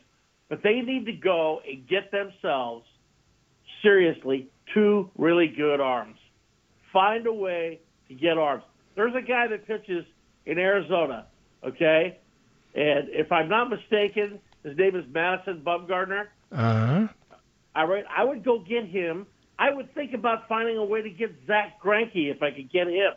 But 0.48 0.62
they 0.62 0.80
need 0.80 1.06
to 1.06 1.12
go 1.12 1.60
and 1.68 1.86
get 1.86 2.10
themselves, 2.10 2.86
seriously, 3.82 4.48
two 4.72 5.10
really 5.18 5.48
good 5.48 5.80
arms. 5.80 6.16
Find 6.92 7.26
a 7.26 7.32
way 7.32 7.80
to 8.08 8.14
get 8.14 8.38
arms. 8.38 8.64
There's 8.94 9.14
a 9.14 9.22
guy 9.22 9.46
that 9.48 9.66
pitches 9.66 10.04
in 10.46 10.58
Arizona 10.58 11.26
Okay, 11.64 12.18
and 12.74 13.08
if 13.08 13.32
I'm 13.32 13.48
not 13.48 13.70
mistaken, 13.70 14.38
his 14.62 14.76
name 14.76 14.94
is 14.94 15.04
Madison 15.12 15.62
Bumgarner. 15.64 16.26
Uh 16.52 16.56
huh. 16.86 17.08
All 17.74 17.86
right, 17.86 18.04
I 18.16 18.24
would 18.24 18.44
go 18.44 18.60
get 18.60 18.86
him. 18.86 19.26
I 19.58 19.72
would 19.72 19.92
think 19.94 20.14
about 20.14 20.48
finding 20.48 20.76
a 20.76 20.84
way 20.84 21.02
to 21.02 21.10
get 21.10 21.34
Zack 21.46 21.82
Greinke 21.82 22.30
if 22.30 22.42
I 22.42 22.52
could 22.52 22.70
get 22.70 22.86
him. 22.86 23.12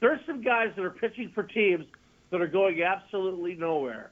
There's 0.00 0.20
some 0.26 0.42
guys 0.42 0.68
that 0.76 0.84
are 0.84 0.90
pitching 0.90 1.30
for 1.34 1.42
teams 1.42 1.84
that 2.30 2.40
are 2.40 2.46
going 2.46 2.82
absolutely 2.82 3.54
nowhere. 3.54 4.10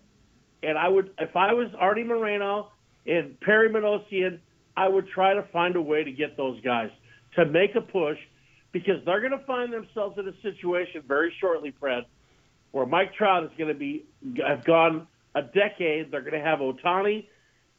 And 0.62 0.78
I 0.78 0.88
would, 0.88 1.10
if 1.18 1.34
I 1.34 1.54
was 1.54 1.68
Artie 1.78 2.04
Moreno 2.04 2.68
and 3.06 3.38
Perry 3.40 3.68
Minasian, 3.68 4.38
I 4.76 4.88
would 4.88 5.08
try 5.08 5.34
to 5.34 5.42
find 5.44 5.76
a 5.76 5.82
way 5.82 6.04
to 6.04 6.12
get 6.12 6.36
those 6.36 6.60
guys 6.60 6.90
to 7.36 7.46
make 7.46 7.74
a 7.74 7.80
push 7.80 8.18
because 8.72 9.04
they're 9.04 9.20
going 9.20 9.38
to 9.38 9.44
find 9.46 9.72
themselves 9.72 10.18
in 10.18 10.26
a 10.26 10.32
situation 10.42 11.02
very 11.06 11.32
shortly, 11.40 11.74
Fred, 11.78 12.04
where 12.72 12.86
Mike 12.86 13.14
Trout 13.14 13.44
is 13.44 13.50
going 13.56 13.68
to 13.68 13.78
be 13.78 14.04
have 14.44 14.64
gone 14.64 15.06
a 15.34 15.42
decade. 15.42 16.10
They're 16.10 16.22
going 16.22 16.32
to 16.32 16.44
have 16.44 16.58
Ohtani. 16.58 17.26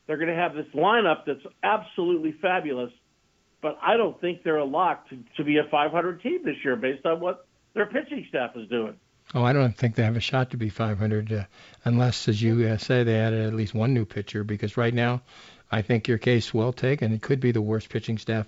They're 0.05 0.17
going 0.17 0.29
to 0.29 0.35
have 0.35 0.53
this 0.53 0.67
lineup 0.73 1.25
that's 1.25 1.45
absolutely 1.63 2.33
fabulous. 2.41 2.91
But 3.61 3.77
I 3.81 3.97
don't 3.97 4.19
think 4.19 4.43
they're 4.43 4.57
a 4.57 4.65
lock 4.65 5.09
to, 5.09 5.17
to 5.37 5.43
be 5.43 5.57
a 5.57 5.63
500 5.63 6.21
team 6.21 6.41
this 6.43 6.57
year 6.63 6.75
based 6.75 7.05
on 7.05 7.19
what 7.19 7.47
their 7.73 7.85
pitching 7.85 8.25
staff 8.29 8.51
is 8.55 8.67
doing. 8.69 8.95
Oh, 9.33 9.43
I 9.43 9.53
don't 9.53 9.75
think 9.75 9.95
they 9.95 10.03
have 10.03 10.17
a 10.17 10.21
shot 10.21 10.51
to 10.51 10.57
be 10.57 10.67
500 10.67 11.31
uh, 11.31 11.43
unless, 11.85 12.27
as 12.27 12.41
you 12.41 12.67
uh, 12.67 12.77
say, 12.77 13.03
they 13.03 13.17
added 13.17 13.47
at 13.47 13.53
least 13.53 13.73
one 13.73 13.93
new 13.93 14.03
pitcher. 14.03 14.43
Because 14.43 14.75
right 14.75 14.93
now, 14.93 15.21
I 15.71 15.81
think 15.81 16.07
your 16.09 16.17
case 16.17 16.53
well 16.53 16.73
taken. 16.73 17.13
It 17.13 17.21
could 17.21 17.39
be 17.39 17.51
the 17.51 17.61
worst 17.61 17.89
pitching 17.89 18.17
staff 18.17 18.47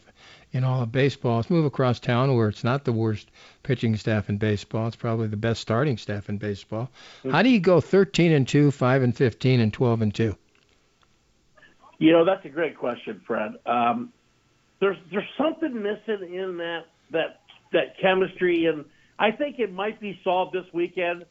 in 0.56 0.64
all 0.64 0.82
of 0.82 0.92
baseball. 0.92 1.36
Let's 1.36 1.50
move 1.50 1.66
across 1.66 2.00
town 2.00 2.34
where 2.34 2.48
it's 2.48 2.64
not 2.64 2.86
the 2.86 2.94
worst 2.94 3.30
pitching 3.62 3.98
staff 3.98 4.30
in 4.30 4.38
baseball. 4.38 4.88
It's 4.88 4.96
probably 4.96 5.28
the 5.28 5.36
best 5.36 5.60
starting 5.60 5.98
staff 5.98 6.30
in 6.30 6.38
baseball. 6.38 6.90
Mm-hmm. 7.20 7.32
How 7.32 7.42
do 7.42 7.50
you 7.50 7.60
go 7.60 7.82
13 7.82 8.32
and 8.32 8.48
2, 8.48 8.72
5 8.72 9.04
and 9.04 9.16
15, 9.16 9.60
and 9.60 9.74
12 9.74 10.02
and 10.02 10.16
2? 10.16 10.36
You 11.98 12.12
know, 12.14 12.24
that's 12.24 12.46
a 12.46 12.50
great 12.50 12.78
question, 12.78 13.22
Fred. 13.28 13.56
Um, 13.66 14.14
there's 14.80 14.98
there's 15.12 15.28
something 15.38 15.74
missing 15.82 16.34
in 16.34 16.58
that 16.58 16.86
that 17.12 17.42
that 17.74 18.00
chemistry, 18.02 18.66
and 18.66 18.86
I 19.20 19.32
think 19.32 19.60
it 19.60 19.74
might 19.74 20.00
be 20.00 20.20
solved 20.24 20.54
this 20.54 20.66
weekend 20.74 21.26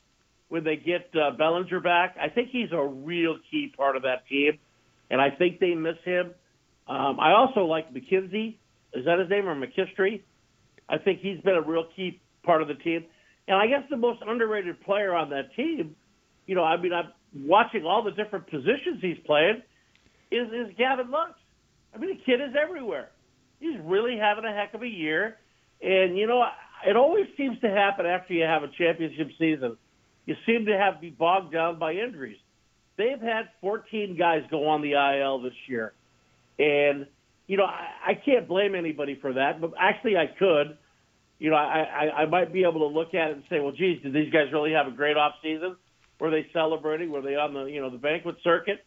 when 0.49 0.65
they 0.65 0.77
get 0.77 1.11
uh, 1.15 1.31
Bellinger 1.37 1.81
back. 1.81 2.17
I 2.21 2.29
think 2.29 2.51
he's 2.51 2.73
a 2.73 2.83
real 2.83 3.37
key 3.51 3.73
part 3.75 3.97
of 3.97 4.03
that 4.03 4.27
team, 4.27 4.59
and 5.11 5.21
I 5.21 5.31
think 5.31 5.61
they 5.61 5.75
miss 5.75 5.97
him. 6.05 6.33
Um, 6.89 7.19
I 7.21 7.33
also 7.33 7.65
like 7.65 7.93
McKenzie. 7.93 8.57
Is 8.95 9.05
that 9.05 9.19
his 9.19 9.29
name 9.29 9.49
or 9.49 9.55
McKinstry? 9.55 10.23
I 10.89 10.99
think 10.99 11.21
he's 11.21 11.41
been 11.41 11.55
a 11.55 11.63
real 11.63 11.87
key 11.97 12.21
part 12.45 12.63
of 12.63 12.69
the 12.69 12.75
team. 12.75 13.05
And 13.49 13.57
I 13.57 13.67
guess 13.67 13.83
the 13.91 13.97
most 13.97 14.21
underrated 14.27 14.81
player 14.83 15.15
on 15.15 15.31
that 15.31 15.55
team, 15.55 15.97
you 16.47 16.55
know, 16.55 16.65
I 16.65 16.81
mean, 16.81 16.93
I'm 16.93 17.13
watching 17.47 17.85
all 17.85 18.03
the 18.03 18.11
different 18.11 18.47
positions 18.47 19.01
he's 19.01 19.19
playing, 19.27 19.63
is, 20.31 20.49
is 20.49 20.75
Gavin 20.79 21.11
Lux. 21.11 21.33
I 21.95 21.99
mean, 21.99 22.17
the 22.17 22.23
kid 22.25 22.41
is 22.41 22.55
everywhere. 22.61 23.11
He's 23.61 23.79
really 23.83 24.17
having 24.17 24.45
a 24.45 24.53
heck 24.53 24.75
of 24.75 24.83
a 24.83 24.89
year. 24.89 25.39
And, 25.83 26.17
you 26.17 26.27
know, 26.27 26.45
it 26.87 26.97
always 26.97 27.27
seems 27.37 27.61
to 27.61 27.69
happen 27.69 28.07
after 28.07 28.35
you 28.35 28.45
have 28.45 28.63
a 28.63 28.69
championship 28.69 29.29
season. 29.39 29.77
You 30.27 30.37
seem 30.47 30.67
to 30.67 30.77
have 30.77 31.01
be 31.01 31.11
bogged 31.11 31.53
down 31.53 31.79
by 31.79 31.93
injuries. 31.93 32.39
They've 32.97 33.21
had 33.21 33.51
14 33.61 34.17
guys 34.17 34.43
go 34.51 34.69
on 34.69 34.81
the 34.81 34.93
IL 34.93 35.43
this 35.43 35.55
year. 35.67 35.93
And 36.59 37.07
you 37.47 37.57
know, 37.57 37.65
I, 37.65 38.11
I 38.11 38.15
can't 38.15 38.49
blame 38.49 38.75
anybody 38.75 39.19
for 39.21 39.35
that, 39.35 39.61
but 39.61 39.73
actually 39.79 40.17
I 40.17 40.27
could. 40.27 40.79
You 41.39 41.51
know, 41.51 41.57
I, 41.57 41.81
I, 41.81 42.23
I 42.23 42.27
might 42.27 42.53
be 42.53 42.63
able 42.63 42.81
to 42.81 42.87
look 42.87 43.13
at 43.15 43.31
it 43.31 43.37
and 43.37 43.43
say, 43.51 43.61
well, 43.61 43.73
geez, 43.73 44.03
did 44.03 44.15
these 44.15 44.33
guys 44.33 44.53
really 44.53 44.73
have 44.73 44.87
a 44.87 44.93
great 44.93 45.17
off 45.17 45.35
season? 45.43 45.77
Were 46.21 46.31
they 46.31 46.47
celebrating? 46.53 47.11
Were 47.11 47.23
they 47.23 47.35
on 47.35 47.53
the 47.55 47.65
you 47.65 47.81
know 47.81 47.91
the 47.91 47.99
banquet 47.99 48.37
circuit? 48.43 48.85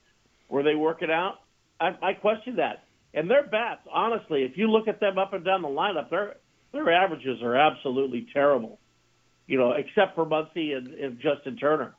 Were 0.50 0.64
they 0.64 0.76
working 0.76 1.12
out? 1.12 1.36
I, 1.80 1.96
I 2.02 2.14
question 2.14 2.56
that. 2.56 2.84
And 3.14 3.30
their 3.30 3.46
bats, 3.46 3.82
honestly, 3.92 4.44
if 4.44 4.58
you 4.58 4.72
look 4.72 4.88
at 4.88 5.00
them 5.00 5.18
up 5.18 5.34
and 5.34 5.44
down 5.44 5.62
the 5.62 5.68
lineup, 5.68 6.10
their 6.10 6.38
their 6.72 6.92
averages 6.92 7.42
are 7.44 7.56
absolutely 7.56 8.28
terrible. 8.34 8.80
You 9.46 9.58
know, 9.58 9.74
except 9.74 10.16
for 10.16 10.26
Muncy 10.26 10.76
and, 10.76 10.88
and 10.88 11.20
Justin 11.20 11.58
Turner. 11.58 11.96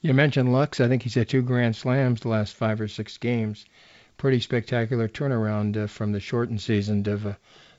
You 0.00 0.14
mentioned 0.14 0.52
Lux. 0.52 0.80
I 0.80 0.88
think 0.88 1.02
he's 1.02 1.14
had 1.14 1.28
two 1.28 1.42
grand 1.42 1.74
slams 1.74 2.20
the 2.20 2.28
last 2.28 2.54
five 2.54 2.80
or 2.80 2.88
six 2.88 3.18
games 3.18 3.66
pretty 4.16 4.40
spectacular 4.40 5.08
turnaround 5.08 5.76
uh, 5.76 5.86
from 5.86 6.12
the 6.12 6.20
shortened 6.20 6.60
season 6.60 7.08
of 7.08 7.26
uh, 7.26 7.34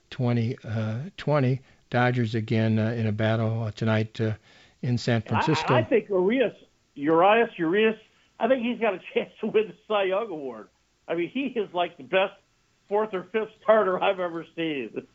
2020. 0.10 1.54
Uh, 1.54 1.62
Dodgers 1.90 2.36
again 2.36 2.80
uh, 2.80 2.90
in 2.92 3.08
a 3.08 3.12
battle 3.12 3.64
uh, 3.64 3.72
tonight 3.72 4.20
uh, 4.20 4.34
in 4.82 4.98
San 4.98 5.22
Francisco. 5.22 5.74
I, 5.74 5.80
I 5.80 5.84
think 5.84 6.10
Urias, 6.10 6.54
Urias, 6.96 7.50
Urias, 7.58 7.96
I 8.40 8.48
think 8.48 8.64
he's 8.66 8.80
got 8.80 8.94
a 8.94 9.00
chance 9.14 9.30
to 9.42 9.48
win 9.48 9.68
the 9.68 9.76
Cy 9.88 10.04
Young 10.04 10.30
Award. 10.30 10.68
I 11.08 11.16
mean, 11.16 11.30
he 11.30 11.46
is 11.60 11.74
like 11.74 11.96
the 11.98 12.04
best 12.04 12.34
fourth 12.90 13.14
or 13.14 13.24
fifth 13.32 13.52
starter 13.64 14.02
I've 14.02 14.20
ever 14.20 14.46
seen. 14.56 15.08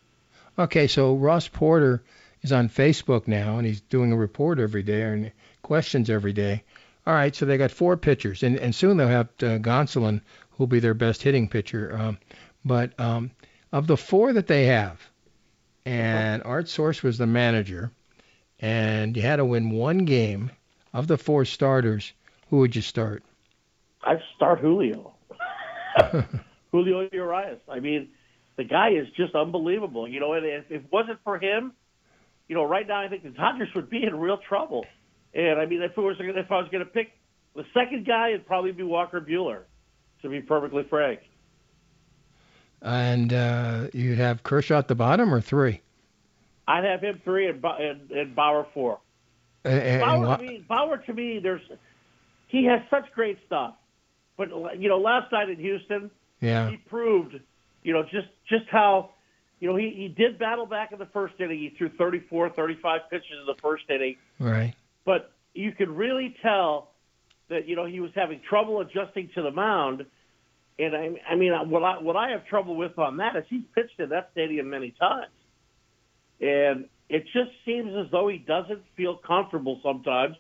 Okay, 0.59 0.87
so 0.87 1.15
Ross 1.15 1.49
Porter 1.49 2.03
is 2.43 2.53
on 2.53 2.69
Facebook 2.69 3.29
now, 3.29 3.59
and 3.59 3.67
he's 3.67 3.81
doing 3.83 4.13
a 4.13 4.17
report 4.17 4.59
every 4.59 4.83
day 4.83 5.03
and 5.03 5.33
questions 5.63 6.11
every 6.11 6.33
day. 6.33 6.63
All 7.07 7.15
right, 7.15 7.35
so 7.35 7.47
they 7.47 7.59
got 7.59 7.71
four 7.71 7.97
pitchers, 7.97 8.43
and, 8.43 8.57
and 8.57 8.75
soon 8.75 8.97
they'll 8.97 9.09
have 9.09 9.29
uh, 9.41 9.59
Gonsolin 9.59 10.21
who'll 10.63 10.69
be 10.69 10.79
their 10.79 10.95
best 10.95 11.25
hitting 11.25 11.49
pitcher. 11.49 11.93
Um, 11.93 12.19
but 12.65 12.93
um, 13.01 13.33
of 13.73 13.89
the 13.89 13.97
four 13.97 14.33
that 14.33 14.47
they 14.47 14.67
have, 14.67 15.01
and 15.85 16.41
Art 16.45 16.69
Source 16.69 17.03
was 17.03 17.19
the 17.19 17.27
manager, 17.27 17.91
and 18.61 19.17
you 19.17 19.23
had 19.25 19.37
to 19.37 19.45
win 19.45 19.71
one 19.71 20.05
game 20.05 20.53
of 20.93 21.09
the 21.09 21.19
four 21.19 21.45
starters, 21.45 22.13
who 22.49 22.59
would 22.59 22.77
you 22.77 22.83
start? 22.83 23.25
I'd 24.05 24.21
start 24.37 24.61
Julio. 24.61 25.15
Julio 26.71 27.09
Urias. 27.11 27.59
I 27.69 27.81
mean, 27.81 28.11
the 28.57 28.63
guy 28.63 28.91
is 28.91 29.09
just 29.17 29.35
unbelievable. 29.35 30.07
You 30.07 30.21
know, 30.21 30.35
and 30.35 30.47
if 30.47 30.71
it 30.71 30.85
wasn't 30.93 31.19
for 31.25 31.41
him, 31.41 31.73
you 32.47 32.55
know, 32.55 32.63
right 32.63 32.87
now 32.87 33.01
I 33.01 33.09
think 33.09 33.25
the 33.25 33.31
Dodgers 33.31 33.71
would 33.75 33.91
be 33.91 34.05
in 34.05 34.15
real 34.15 34.39
trouble. 34.39 34.87
And 35.35 35.59
I 35.59 35.67
mean, 35.67 35.83
if 35.83 35.91
it 35.91 36.01
was 36.01 36.19
if 36.21 36.53
I 36.53 36.59
was 36.59 36.69
going 36.71 36.85
to 36.85 36.91
pick 36.91 37.11
the 37.57 37.65
second 37.75 38.07
guy, 38.07 38.29
it'd 38.29 38.47
probably 38.47 38.71
be 38.71 38.85
Walker 38.85 39.21
Buehler 39.21 39.63
to 40.23 40.29
be 40.29 40.41
perfectly 40.41 40.85
frank. 40.89 41.21
And 42.81 43.33
uh, 43.33 43.89
you'd 43.93 44.19
have 44.19 44.43
Kershaw 44.43 44.79
at 44.79 44.89
the 44.89 44.95
bottom 44.95 45.33
or 45.33 45.41
three? 45.41 45.83
I'd 46.67 46.85
have 46.85 47.01
him 47.01 47.21
three 47.25 47.49
and, 47.49 47.65
and, 47.65 48.11
and 48.11 48.35
Bauer 48.35 48.67
four. 48.75 48.99
And, 49.65 50.01
Bauer, 50.01 50.39
to 50.39 50.43
me, 50.43 50.65
Bauer 50.69 50.97
to 50.97 51.13
me, 51.13 51.39
there's 51.41 51.61
he 52.49 52.65
has 52.65 52.81
such 52.91 53.11
great 53.15 53.39
stuff, 53.47 53.75
but 54.37 54.49
you 54.79 54.89
know, 54.89 54.99
last 54.99 55.31
night 55.33 55.49
in 55.49 55.57
Houston, 55.57 56.11
yeah, 56.41 56.71
he 56.71 56.77
proved, 56.77 57.39
you 57.83 57.93
know, 57.93 58.03
just 58.03 58.29
just 58.49 58.65
how, 58.71 59.11
you 59.61 59.69
know, 59.69 59.77
he 59.77 59.91
he 59.91 60.09
did 60.09 60.39
battle 60.39 60.67
back 60.67 60.91
in 60.93 60.99
the 60.99 61.07
first 61.07 61.35
inning. 61.39 61.59
He 61.59 61.73
threw 61.79 61.89
34, 61.91 62.51
35 62.51 63.01
pitches 63.11 63.27
in 63.41 63.47
the 63.47 63.61
first 63.63 63.85
inning. 63.89 64.17
Right. 64.41 64.75
But 65.05 65.33
you 65.55 65.73
could 65.73 65.89
really 65.89 66.35
tell 66.43 66.92
that 67.53 67.69
you 67.69 67.77
know 67.77 67.87
he 67.87 68.01
was 68.01 68.11
having 68.15 68.41
trouble 68.49 68.81
adjusting 68.81 69.31
to 69.35 69.43
the 69.43 69.51
mound. 69.51 70.05
And 70.79 70.97
I, 70.97 71.11
I 71.31 71.37
mean, 71.37 71.53
what 71.71 71.83
I 71.83 71.99
what 72.01 72.17
I 72.17 72.31
have 72.31 72.47
trouble 72.47 72.77
with 72.77 72.99
on 72.99 73.19
that 73.19 73.37
is 73.37 73.45
he's 73.49 73.63
pitched 73.75 73.99
in 74.01 74.09
that 74.11 74.31
stadium 74.33 74.71
many 74.71 74.95
times, 74.99 75.33
and 76.41 76.87
it 77.09 77.25
just 77.33 77.51
seems 77.65 77.93
as 77.95 78.11
though 78.11 78.29
he 78.29 78.39
doesn't 78.39 78.83
feel 78.97 79.17
comfortable 79.17 79.81
sometimes. 79.83 80.37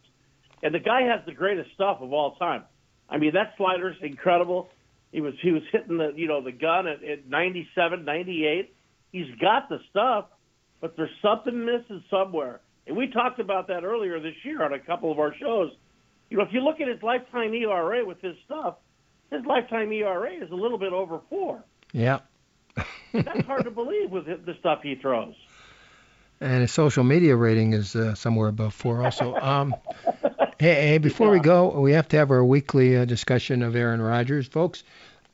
And 0.62 0.74
the 0.74 0.80
guy 0.80 1.02
has 1.02 1.20
the 1.26 1.32
greatest 1.32 1.70
stuff 1.74 1.98
of 2.00 2.12
all 2.12 2.36
time. 2.36 2.64
I 3.10 3.18
mean, 3.18 3.34
that 3.34 3.54
slider's 3.56 3.96
incredible. 4.00 4.70
He 5.12 5.20
was 5.20 5.34
he 5.42 5.50
was 5.50 5.62
hitting 5.70 5.98
the 5.98 6.12
you 6.16 6.28
know 6.28 6.42
the 6.42 6.52
gun 6.52 6.86
at, 6.86 7.04
at 7.04 7.28
97, 7.28 8.04
98. 8.04 8.74
He's 9.12 9.26
got 9.40 9.68
the 9.68 9.78
stuff, 9.90 10.26
but 10.80 10.96
there's 10.96 11.10
something 11.20 11.64
missing 11.64 12.02
somewhere. 12.10 12.60
And 12.86 12.96
we 12.96 13.08
talked 13.08 13.38
about 13.38 13.68
that 13.68 13.84
earlier 13.84 14.18
this 14.18 14.34
year 14.42 14.62
on 14.64 14.72
a 14.72 14.78
couple 14.78 15.12
of 15.12 15.18
our 15.18 15.34
shows 15.38 15.70
you 16.32 16.38
know, 16.38 16.44
if 16.44 16.52
you 16.54 16.60
look 16.60 16.80
at 16.80 16.88
his 16.88 17.02
lifetime 17.02 17.52
ERA 17.52 18.06
with 18.06 18.18
his 18.22 18.34
stuff, 18.46 18.76
his 19.30 19.44
lifetime 19.44 19.92
ERA 19.92 20.32
is 20.32 20.50
a 20.50 20.54
little 20.54 20.78
bit 20.78 20.94
over 20.94 21.20
four. 21.28 21.62
Yeah. 21.92 22.20
That's 23.12 23.44
hard 23.46 23.64
to 23.64 23.70
believe 23.70 24.10
with 24.10 24.24
the 24.24 24.54
stuff 24.58 24.80
he 24.82 24.94
throws. 24.94 25.34
And 26.40 26.62
his 26.62 26.72
social 26.72 27.04
media 27.04 27.36
rating 27.36 27.74
is 27.74 27.94
uh, 27.94 28.14
somewhere 28.14 28.48
above 28.48 28.72
four 28.72 29.04
also. 29.04 29.34
Um, 29.36 29.74
hey, 30.58 30.88
hey, 30.88 30.98
before 30.98 31.26
yeah. 31.26 31.32
we 31.34 31.40
go, 31.40 31.78
we 31.78 31.92
have 31.92 32.08
to 32.08 32.16
have 32.16 32.30
our 32.30 32.42
weekly 32.42 32.96
uh, 32.96 33.04
discussion 33.04 33.62
of 33.62 33.76
Aaron 33.76 34.00
Rodgers. 34.00 34.48
Folks, 34.48 34.84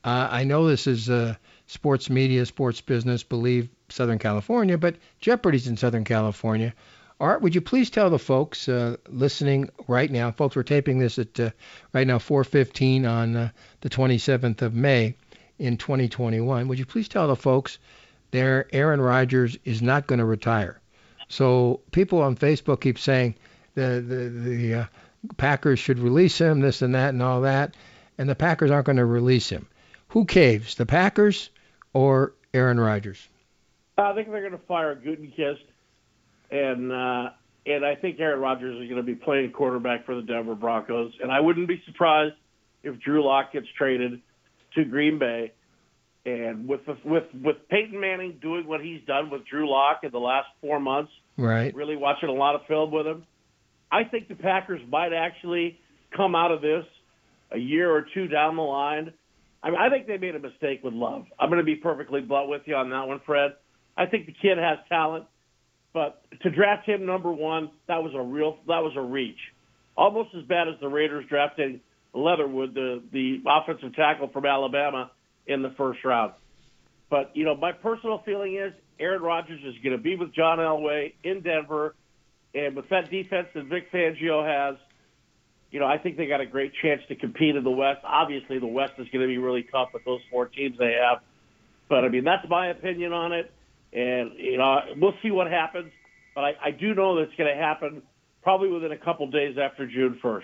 uh, 0.02 0.28
I 0.28 0.43
know 0.43 0.67
this 0.67 0.88
is 0.88 1.09
uh, 1.09 1.37
sports 1.69 2.11
media, 2.11 2.45
sports 2.45 2.81
business, 2.81 3.23
believe 3.23 3.69
Southern 3.88 4.19
California, 4.19 4.76
but 4.76 4.97
Jeopardy's 5.21 5.69
in 5.69 5.76
Southern 5.76 6.02
California. 6.02 6.75
Art, 7.20 7.42
would 7.42 7.54
you 7.54 7.60
please 7.60 7.90
tell 7.90 8.10
the 8.10 8.18
folks 8.18 8.68
uh, 8.68 8.96
listening 9.08 9.70
right 9.88 10.10
now, 10.10 10.30
folks, 10.30 10.54
we're 10.54 10.62
taping 10.62 10.98
this 10.98 11.18
at 11.18 11.40
uh, 11.40 11.50
right 11.92 12.06
now 12.06 12.18
4:15 12.18 13.10
on 13.10 13.34
uh, 13.34 13.48
the 13.80 13.90
27th 13.90 14.62
of 14.62 14.72
May 14.75 15.16
in 15.58 15.76
2021. 15.76 16.68
Would 16.68 16.78
you 16.78 16.87
please 16.87 17.08
tell 17.08 17.26
the 17.26 17.34
folks 17.34 17.78
there 18.30 18.68
Aaron 18.72 19.00
Rodgers 19.00 19.58
is 19.64 19.82
not 19.82 20.06
going 20.06 20.20
to 20.20 20.25
retire? 20.25 20.80
So 21.28 21.80
people 21.90 22.22
on 22.22 22.37
Facebook 22.37 22.80
keep 22.80 22.98
saying 22.98 23.34
the 23.75 24.02
the 24.06 24.28
the 24.28 24.75
uh, 24.75 24.84
Packers 25.37 25.80
should 25.80 25.98
release 25.98 26.38
him, 26.38 26.60
this 26.60 26.82
and 26.82 26.94
that 26.94 27.10
and 27.10 27.22
all 27.22 27.40
that, 27.40 27.76
and 28.16 28.28
the 28.28 28.37
Packers 28.37 28.70
aren't 28.70 28.87
going 28.87 28.96
to 28.96 29.04
release 29.04 29.48
him. 29.48 29.66
Who 30.08 30.25
caves, 30.25 30.76
the 30.76 30.87
Packers 30.87 31.50
or 31.92 32.34
Aaron 32.54 32.78
Rodgers? 32.78 33.28
I 33.98 34.14
think 34.14 34.30
they're 34.30 34.40
going 34.40 34.52
to 34.52 34.66
fire 34.66 34.94
Gutekunst, 34.94 35.64
and 36.50 36.93
uh, 36.93 37.31
and 37.67 37.85
I 37.85 37.95
think 37.95 38.19
Aaron 38.21 38.40
Rodgers 38.40 38.81
is 38.83 38.88
going 38.88 38.97
to 38.97 39.02
be 39.02 39.14
playing 39.14 39.52
quarterback 39.52 40.07
for 40.07 40.14
the 40.14 40.23
Denver 40.23 40.55
Broncos. 40.55 41.12
And 41.23 41.31
I 41.31 41.40
wouldn't 41.40 41.69
be 41.69 41.83
surprised 41.87 42.35
if 42.83 42.99
Drew 43.00 43.25
Lock 43.25 43.52
gets 43.52 43.67
traded 43.76 44.21
to 44.75 44.85
Green 44.85 45.19
Bay. 45.19 45.52
And 46.25 46.69
with 46.69 46.85
the, 46.87 46.97
with 47.05 47.25
with 47.43 47.57
Peyton 47.71 47.99
Manning 47.99 48.38
doing 48.40 48.67
what 48.67 48.81
he's 48.81 49.00
done 49.07 49.31
with 49.31 49.47
Drew 49.47 49.71
Lock 49.71 50.00
in 50.02 50.11
the 50.11 50.19
last 50.19 50.49
four 50.61 50.81
months, 50.81 51.12
right? 51.37 51.75
Really 51.75 51.97
watching 51.97 52.28
a 52.28 52.33
lot 52.33 52.55
of 52.55 52.62
film 52.67 52.90
with 52.90 53.07
him, 53.07 53.25
I 53.90 54.05
think 54.05 54.28
the 54.28 54.35
Packers 54.35 54.81
might 54.90 55.12
actually 55.12 55.78
come 56.17 56.35
out 56.35 56.52
of 56.52 56.61
this 56.61 56.85
a 57.50 57.59
year 57.59 57.90
or 57.90 58.05
two 58.14 58.28
down 58.28 58.57
the 58.57 58.62
line. 58.62 59.12
I 59.62 59.71
mean, 59.71 59.78
I 59.81 59.88
think 59.88 60.07
they 60.07 60.19
made 60.19 60.35
a 60.35 60.38
mistake 60.38 60.81
with 60.85 60.95
Love. 60.95 61.25
I'm 61.38 61.49
going 61.49 61.61
to 61.61 61.64
be 61.64 61.76
perfectly 61.76 62.21
blunt 62.21 62.49
with 62.49 62.62
you 62.67 62.76
on 62.76 62.90
that 62.90 63.09
one, 63.09 63.21
Fred. 63.25 63.52
I 63.97 64.07
think 64.07 64.26
the 64.26 64.35
kid 64.40 64.59
has 64.59 64.78
talent, 64.88 65.25
but 65.92 66.23
to 66.42 66.50
draft 66.50 66.87
him 66.87 67.07
number 67.07 67.33
one, 67.33 67.71
that 67.87 68.02
was 68.02 68.12
a 68.14 68.23
real 68.23 68.59
that 68.66 68.83
was 68.83 68.92
a 68.97 69.02
reach, 69.02 69.38
almost 69.97 70.35
as 70.35 70.45
bad 70.45 70.68
as 70.68 70.75
the 70.80 70.88
Raiders 70.88 71.25
drafting 71.28 71.80
Leatherwood, 72.14 72.75
the 72.75 73.02
the 73.12 73.42
offensive 73.47 73.95
tackle 73.95 74.28
from 74.28 74.47
Alabama, 74.47 75.11
in 75.47 75.62
the 75.62 75.71
first 75.71 76.04
round. 76.04 76.33
But 77.11 77.37
you 77.37 77.45
know, 77.45 77.57
my 77.57 77.73
personal 77.73 78.23
feeling 78.25 78.57
is 78.57 78.73
Aaron 79.00 79.23
Rodgers 79.23 79.61
is 79.64 79.75
going 79.83 79.97
to 79.97 80.02
be 80.02 80.16
with 80.16 80.35
John 80.35 80.59
Elway 80.59 81.14
in 81.25 81.40
Denver, 81.40 81.95
and 82.54 82.76
with 82.76 82.88
that 82.90 83.11
defense 83.11 83.49
that 83.54 83.64
Vic 83.64 83.90
Fangio 83.90 84.45
has, 84.47 84.76
you 85.71 85.80
know, 85.80 85.87
I 85.87 85.99
think 85.99 86.16
they 86.16 86.26
got 86.26 86.40
a 86.40 86.47
great 86.47 86.73
chance 86.83 87.02
to 87.09 87.14
compete 87.14 87.57
in 87.57 87.64
the 87.64 87.71
West. 87.71 88.00
Obviously, 88.04 88.59
the 88.59 88.66
West 88.66 88.95
is 88.99 89.09
going 89.09 89.23
to 89.23 89.28
be 89.28 89.38
really 89.38 89.62
tough 89.62 89.88
with 89.92 90.04
those 90.04 90.21
four 90.30 90.47
teams 90.47 90.78
they 90.78 90.99
have. 91.02 91.23
But 91.88 92.04
I 92.04 92.09
mean, 92.09 92.25
that's 92.25 92.47
my 92.49 92.68
opinion 92.68 93.12
on 93.12 93.33
it, 93.33 93.50
and 93.92 94.33
you 94.37 94.59
know, 94.59 94.80
we'll 94.97 95.14
see 95.23 95.30
what 95.30 95.50
happens. 95.50 95.92
But 96.35 96.45
I, 96.45 96.54
I 96.66 96.71
do 96.71 96.95
know 96.95 97.16
that 97.16 97.23
it's 97.23 97.35
going 97.37 97.52
to 97.52 97.61
happen 97.61 98.02
probably 98.42 98.68
within 98.68 98.92
a 98.92 98.97
couple 98.97 99.26
days 99.30 99.57
after 99.59 99.87
June 99.87 100.18
1st. 100.23 100.42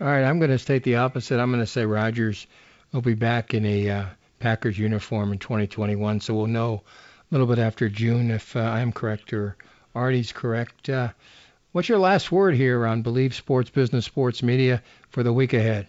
All 0.00 0.06
right, 0.06 0.24
I'm 0.24 0.38
going 0.38 0.50
to 0.50 0.58
state 0.58 0.84
the 0.84 0.96
opposite. 0.96 1.40
I'm 1.40 1.50
going 1.50 1.62
to 1.62 1.66
say 1.66 1.84
Rodgers 1.84 2.46
will 2.92 3.02
be 3.02 3.14
back 3.14 3.54
in 3.54 3.66
a 3.66 3.90
uh, 3.90 4.06
Packers 4.38 4.78
uniform 4.78 5.32
in 5.32 5.38
2021, 5.38 6.20
so 6.20 6.34
we'll 6.34 6.46
know 6.46 6.82
a 7.30 7.34
little 7.34 7.46
bit 7.46 7.58
after 7.58 7.88
June 7.88 8.30
if 8.30 8.56
uh, 8.56 8.60
I'm 8.60 8.92
correct 8.92 9.32
or 9.32 9.56
Artie's 9.94 10.32
correct. 10.32 10.88
Uh, 10.88 11.08
what's 11.72 11.88
your 11.88 11.98
last 11.98 12.30
word 12.30 12.54
here 12.54 12.86
on 12.86 13.02
Believe 13.02 13.34
Sports 13.34 13.70
Business 13.70 14.04
Sports 14.04 14.42
Media 14.42 14.82
for 15.10 15.22
the 15.22 15.32
week 15.32 15.52
ahead? 15.52 15.88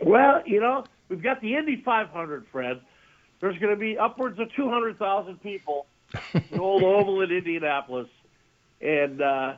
Well, 0.00 0.42
you 0.46 0.60
know, 0.60 0.84
we've 1.08 1.22
got 1.22 1.40
the 1.40 1.56
Indy 1.56 1.82
500, 1.84 2.46
Fred. 2.52 2.80
There's 3.40 3.58
going 3.58 3.74
to 3.74 3.80
be 3.80 3.96
upwards 3.96 4.38
of 4.40 4.48
200,000 4.56 5.40
people 5.42 5.86
the 6.32 6.58
old 6.58 6.82
Oval 6.84 7.20
in 7.22 7.30
Indianapolis, 7.30 8.08
and 8.80 9.20
uh, 9.20 9.54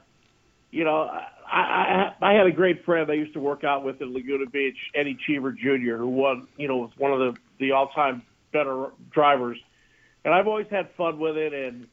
you 0.71 0.85
know, 0.85 1.09
I, 1.51 2.13
I 2.21 2.31
I 2.31 2.33
had 2.33 2.47
a 2.47 2.53
great 2.53 2.85
friend 2.85 3.11
I 3.11 3.15
used 3.15 3.35
to 3.35 3.41
work 3.41 3.65
out 3.65 3.85
with 3.85 4.01
in 4.01 4.13
Laguna 4.13 4.47
Beach, 4.47 4.77
Eddie 4.95 5.19
Cheever 5.27 5.53
Jr., 5.53 5.97
who 5.97 6.09
won, 6.09 6.49
you 6.57 6.69
know, 6.69 6.77
was 6.79 6.91
one 6.99 7.13
of 7.13 7.19
the 7.19 7.35
the 7.59 7.73
all-time 7.73 8.23
better 8.53 8.89
drivers, 9.13 9.59
and 10.25 10.35
I've 10.35 10.47
always 10.47 10.67
had 10.71 10.89
fun 10.97 11.19
with 11.19 11.37
it, 11.37 11.53
and 11.53 11.87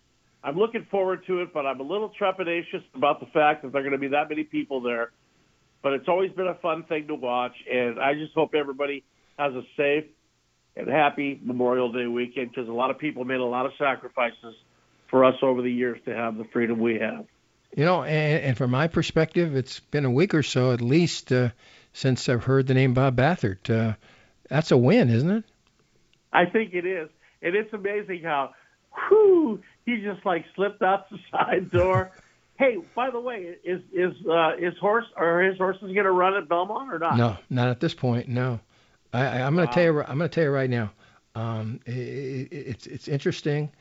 I'm 0.43 0.57
looking 0.57 0.87
forward 0.89 1.25
to 1.27 1.41
it, 1.41 1.53
but 1.53 1.65
I'm 1.65 1.79
a 1.79 1.83
little 1.83 2.11
trepidatious 2.19 2.83
about 2.95 3.19
the 3.19 3.27
fact 3.27 3.63
that 3.63 3.71
there 3.71 3.81
are 3.81 3.83
going 3.83 3.93
to 3.93 3.99
be 3.99 4.09
that 4.09 4.29
many 4.29 4.43
people 4.43 4.81
there. 4.81 5.11
But 5.83 5.93
it's 5.93 6.07
always 6.07 6.31
been 6.31 6.47
a 6.47 6.55
fun 6.55 6.83
thing 6.83 7.07
to 7.07 7.15
watch, 7.15 7.53
and 7.71 7.99
I 7.99 8.15
just 8.15 8.33
hope 8.33 8.55
everybody 8.55 9.03
has 9.37 9.53
a 9.53 9.61
safe 9.77 10.05
and 10.77 10.87
happy 10.87 11.39
Memorial 11.43 11.91
Day 11.91 12.05
weekend 12.05 12.49
because 12.51 12.69
a 12.69 12.73
lot 12.73 12.91
of 12.91 12.99
people 12.99 13.25
made 13.25 13.39
a 13.39 13.45
lot 13.45 13.65
of 13.65 13.71
sacrifices 13.77 14.55
for 15.09 15.25
us 15.25 15.35
over 15.41 15.61
the 15.61 15.71
years 15.71 15.99
to 16.05 16.15
have 16.15 16.37
the 16.37 16.43
freedom 16.45 16.79
we 16.79 16.99
have. 16.99 17.25
You 17.75 17.85
know, 17.85 18.03
and, 18.03 18.43
and 18.43 18.57
from 18.57 18.71
my 18.71 18.87
perspective, 18.87 19.55
it's 19.55 19.79
been 19.79 20.05
a 20.05 20.11
week 20.11 20.33
or 20.33 20.43
so 20.43 20.71
at 20.71 20.81
least 20.81 21.31
uh, 21.31 21.49
since 21.93 22.29
I've 22.29 22.43
heard 22.43 22.67
the 22.67 22.73
name 22.73 22.93
Bob 22.93 23.15
Baffert. 23.15 23.69
Uh, 23.69 23.95
that's 24.49 24.71
a 24.71 24.77
win, 24.77 25.09
isn't 25.09 25.29
it? 25.29 25.43
I 26.31 26.45
think 26.45 26.73
it 26.73 26.85
is, 26.85 27.09
and 27.41 27.55
it's 27.55 27.73
amazing 27.73 28.23
how, 28.23 28.51
whoo, 29.09 29.61
he 29.85 29.97
just 30.01 30.25
like 30.25 30.45
slipped 30.55 30.81
out 30.81 31.09
the 31.09 31.17
side 31.31 31.71
door. 31.71 32.11
hey, 32.57 32.77
by 32.95 33.09
the 33.09 33.19
way, 33.19 33.55
is 33.63 33.81
is 33.93 34.13
uh, 34.27 34.51
his 34.57 34.77
horse 34.79 35.05
or 35.15 35.41
his 35.41 35.57
horses 35.57 35.81
going 35.81 36.03
to 36.03 36.11
run 36.11 36.35
at 36.35 36.47
Belmont 36.47 36.93
or 36.93 36.99
not? 36.99 37.17
No, 37.17 37.37
not 37.49 37.69
at 37.69 37.79
this 37.79 37.93
point. 37.93 38.27
No, 38.27 38.59
I, 39.13 39.39
am 39.39 39.55
going 39.55 39.67
to 39.67 39.73
tell 39.73 39.83
you. 39.83 40.01
I'm 40.01 40.17
going 40.17 40.29
to 40.29 40.35
tell 40.35 40.43
you 40.43 40.51
right 40.51 40.69
now. 40.69 40.91
Um, 41.35 41.79
it, 41.85 41.91
it, 41.91 42.47
it's 42.51 42.87
it's 42.87 43.07
interesting. 43.07 43.71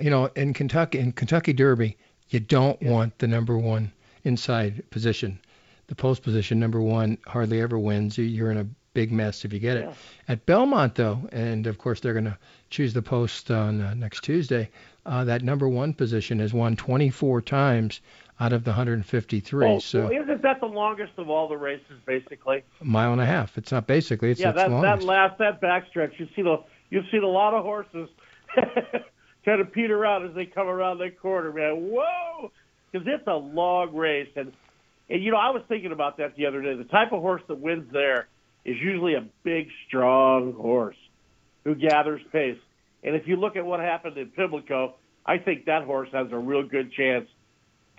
You 0.00 0.10
know, 0.10 0.26
in 0.36 0.54
Kentucky, 0.54 0.98
in 0.98 1.12
Kentucky 1.12 1.52
Derby, 1.52 1.96
you 2.30 2.40
don't 2.40 2.80
yeah. 2.80 2.90
want 2.90 3.18
the 3.18 3.28
number 3.28 3.56
one 3.56 3.92
inside 4.24 4.82
position. 4.90 5.38
The 5.88 5.94
post 5.94 6.22
position, 6.22 6.58
number 6.58 6.80
one, 6.80 7.18
hardly 7.26 7.60
ever 7.60 7.78
wins. 7.78 8.16
You're 8.16 8.50
in 8.50 8.58
a 8.58 8.66
big 8.94 9.12
mess 9.12 9.44
if 9.44 9.52
you 9.52 9.58
get 9.58 9.76
it. 9.76 9.84
Yeah. 9.84 9.94
At 10.28 10.46
Belmont, 10.46 10.94
though, 10.94 11.28
and 11.32 11.66
of 11.66 11.78
course 11.78 12.00
they're 12.00 12.12
going 12.12 12.24
to 12.24 12.38
choose 12.70 12.94
the 12.94 13.02
post 13.02 13.50
on 13.50 13.80
uh, 13.80 13.94
next 13.94 14.22
Tuesday. 14.24 14.70
Uh, 15.04 15.24
that 15.24 15.42
number 15.42 15.68
one 15.68 15.92
position 15.92 16.38
has 16.38 16.52
won 16.52 16.76
24 16.76 17.42
times 17.42 18.00
out 18.42 18.52
of 18.52 18.64
the 18.64 18.70
153. 18.70 19.66
Oh, 19.66 19.78
so 19.78 20.00
well, 20.00 20.10
isn't 20.10 20.42
that 20.42 20.58
the 20.58 20.66
longest 20.66 21.12
of 21.16 21.30
all 21.30 21.48
the 21.48 21.56
races, 21.56 22.00
basically? 22.04 22.64
A 22.80 22.84
mile 22.84 23.12
and 23.12 23.20
a 23.20 23.26
half. 23.26 23.56
It's 23.56 23.70
not 23.70 23.86
basically. 23.86 24.32
It's 24.32 24.40
yeah. 24.40 24.50
That 24.50 24.68
that 24.82 25.02
last 25.04 25.38
that 25.38 25.60
backstretch, 25.60 26.18
you 26.18 26.26
see 26.34 26.42
the 26.42 26.56
you've 26.90 27.04
seen 27.12 27.22
a 27.22 27.28
lot 27.28 27.54
of 27.54 27.62
horses 27.62 28.08
kind 29.44 29.60
of 29.60 29.70
peter 29.72 30.04
out 30.04 30.24
as 30.24 30.34
they 30.34 30.44
come 30.44 30.66
around 30.66 30.98
that 30.98 31.20
corner, 31.20 31.52
man. 31.52 31.88
Whoa! 31.90 32.50
Because 32.90 33.06
it's 33.06 33.26
a 33.28 33.34
long 33.34 33.94
race, 33.94 34.28
and 34.34 34.52
and 35.08 35.22
you 35.22 35.30
know 35.30 35.38
I 35.38 35.50
was 35.50 35.62
thinking 35.68 35.92
about 35.92 36.16
that 36.16 36.34
the 36.34 36.46
other 36.46 36.62
day. 36.62 36.74
The 36.74 36.84
type 36.84 37.12
of 37.12 37.20
horse 37.20 37.42
that 37.46 37.60
wins 37.60 37.92
there 37.92 38.26
is 38.64 38.76
usually 38.80 39.14
a 39.14 39.24
big, 39.44 39.68
strong 39.86 40.52
horse 40.54 40.96
who 41.64 41.76
gathers 41.76 42.20
pace. 42.32 42.58
And 43.04 43.14
if 43.14 43.26
you 43.26 43.36
look 43.36 43.56
at 43.56 43.64
what 43.64 43.80
happened 43.80 44.16
in 44.16 44.28
Pimlico, 44.30 44.94
I 45.24 45.38
think 45.38 45.66
that 45.66 45.84
horse 45.84 46.08
has 46.12 46.28
a 46.32 46.38
real 46.38 46.66
good 46.66 46.92
chance 46.92 47.28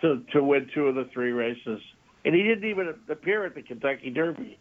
to 0.04 0.24
to 0.34 0.44
win 0.44 0.70
two 0.74 0.88
of 0.88 0.96
the 0.96 1.06
three 1.06 1.32
races. 1.32 1.82
And 2.26 2.36
he 2.36 2.44
didn't 2.44 2.70
even 2.70 2.94
appear 3.10 3.46
at 3.46 3.56
the 3.56 3.62
Kentucky 3.62 4.10
Derby. 4.12 4.60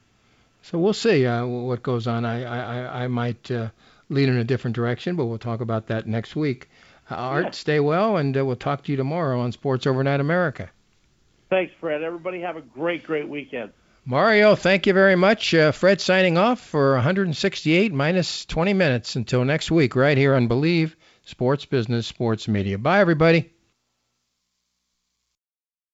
So 0.62 0.78
we'll 0.78 0.94
see 0.94 1.26
uh, 1.26 1.44
what 1.44 1.82
goes 1.82 2.06
on. 2.06 2.24
I 2.24 2.44
I, 2.44 3.04
I 3.04 3.08
might 3.08 3.50
uh, 3.50 3.68
lead 4.08 4.28
in 4.28 4.36
a 4.38 4.44
different 4.44 4.74
direction, 4.76 5.16
but 5.16 5.26
we'll 5.26 5.38
talk 5.38 5.60
about 5.60 5.88
that 5.88 6.06
next 6.06 6.34
week. 6.34 6.70
Uh, 7.10 7.16
Art, 7.16 7.54
stay 7.54 7.80
well, 7.80 8.16
and 8.16 8.36
uh, 8.36 8.44
we'll 8.44 8.56
talk 8.56 8.84
to 8.84 8.92
you 8.92 8.96
tomorrow 8.96 9.40
on 9.40 9.52
Sports 9.52 9.86
Overnight 9.86 10.20
America. 10.20 10.70
Thanks, 11.50 11.74
Fred. 11.80 12.02
Everybody 12.02 12.40
have 12.40 12.56
a 12.56 12.62
great, 12.62 13.02
great 13.02 13.28
weekend. 13.28 13.72
Mario, 14.04 14.54
thank 14.54 14.86
you 14.86 14.94
very 14.94 15.16
much. 15.16 15.52
Uh, 15.52 15.70
Fred 15.72 16.00
signing 16.00 16.38
off 16.38 16.60
for 16.60 16.94
168 16.94 17.92
minus 17.92 18.46
20 18.46 18.72
minutes 18.72 19.16
until 19.16 19.44
next 19.44 19.70
week, 19.70 19.94
right 19.94 20.16
here 20.16 20.34
on 20.34 20.48
Believe 20.48 20.96
Sports 21.24 21.66
Business 21.66 22.06
Sports 22.06 22.48
Media. 22.48 22.78
Bye, 22.78 23.00
everybody. 23.00 23.52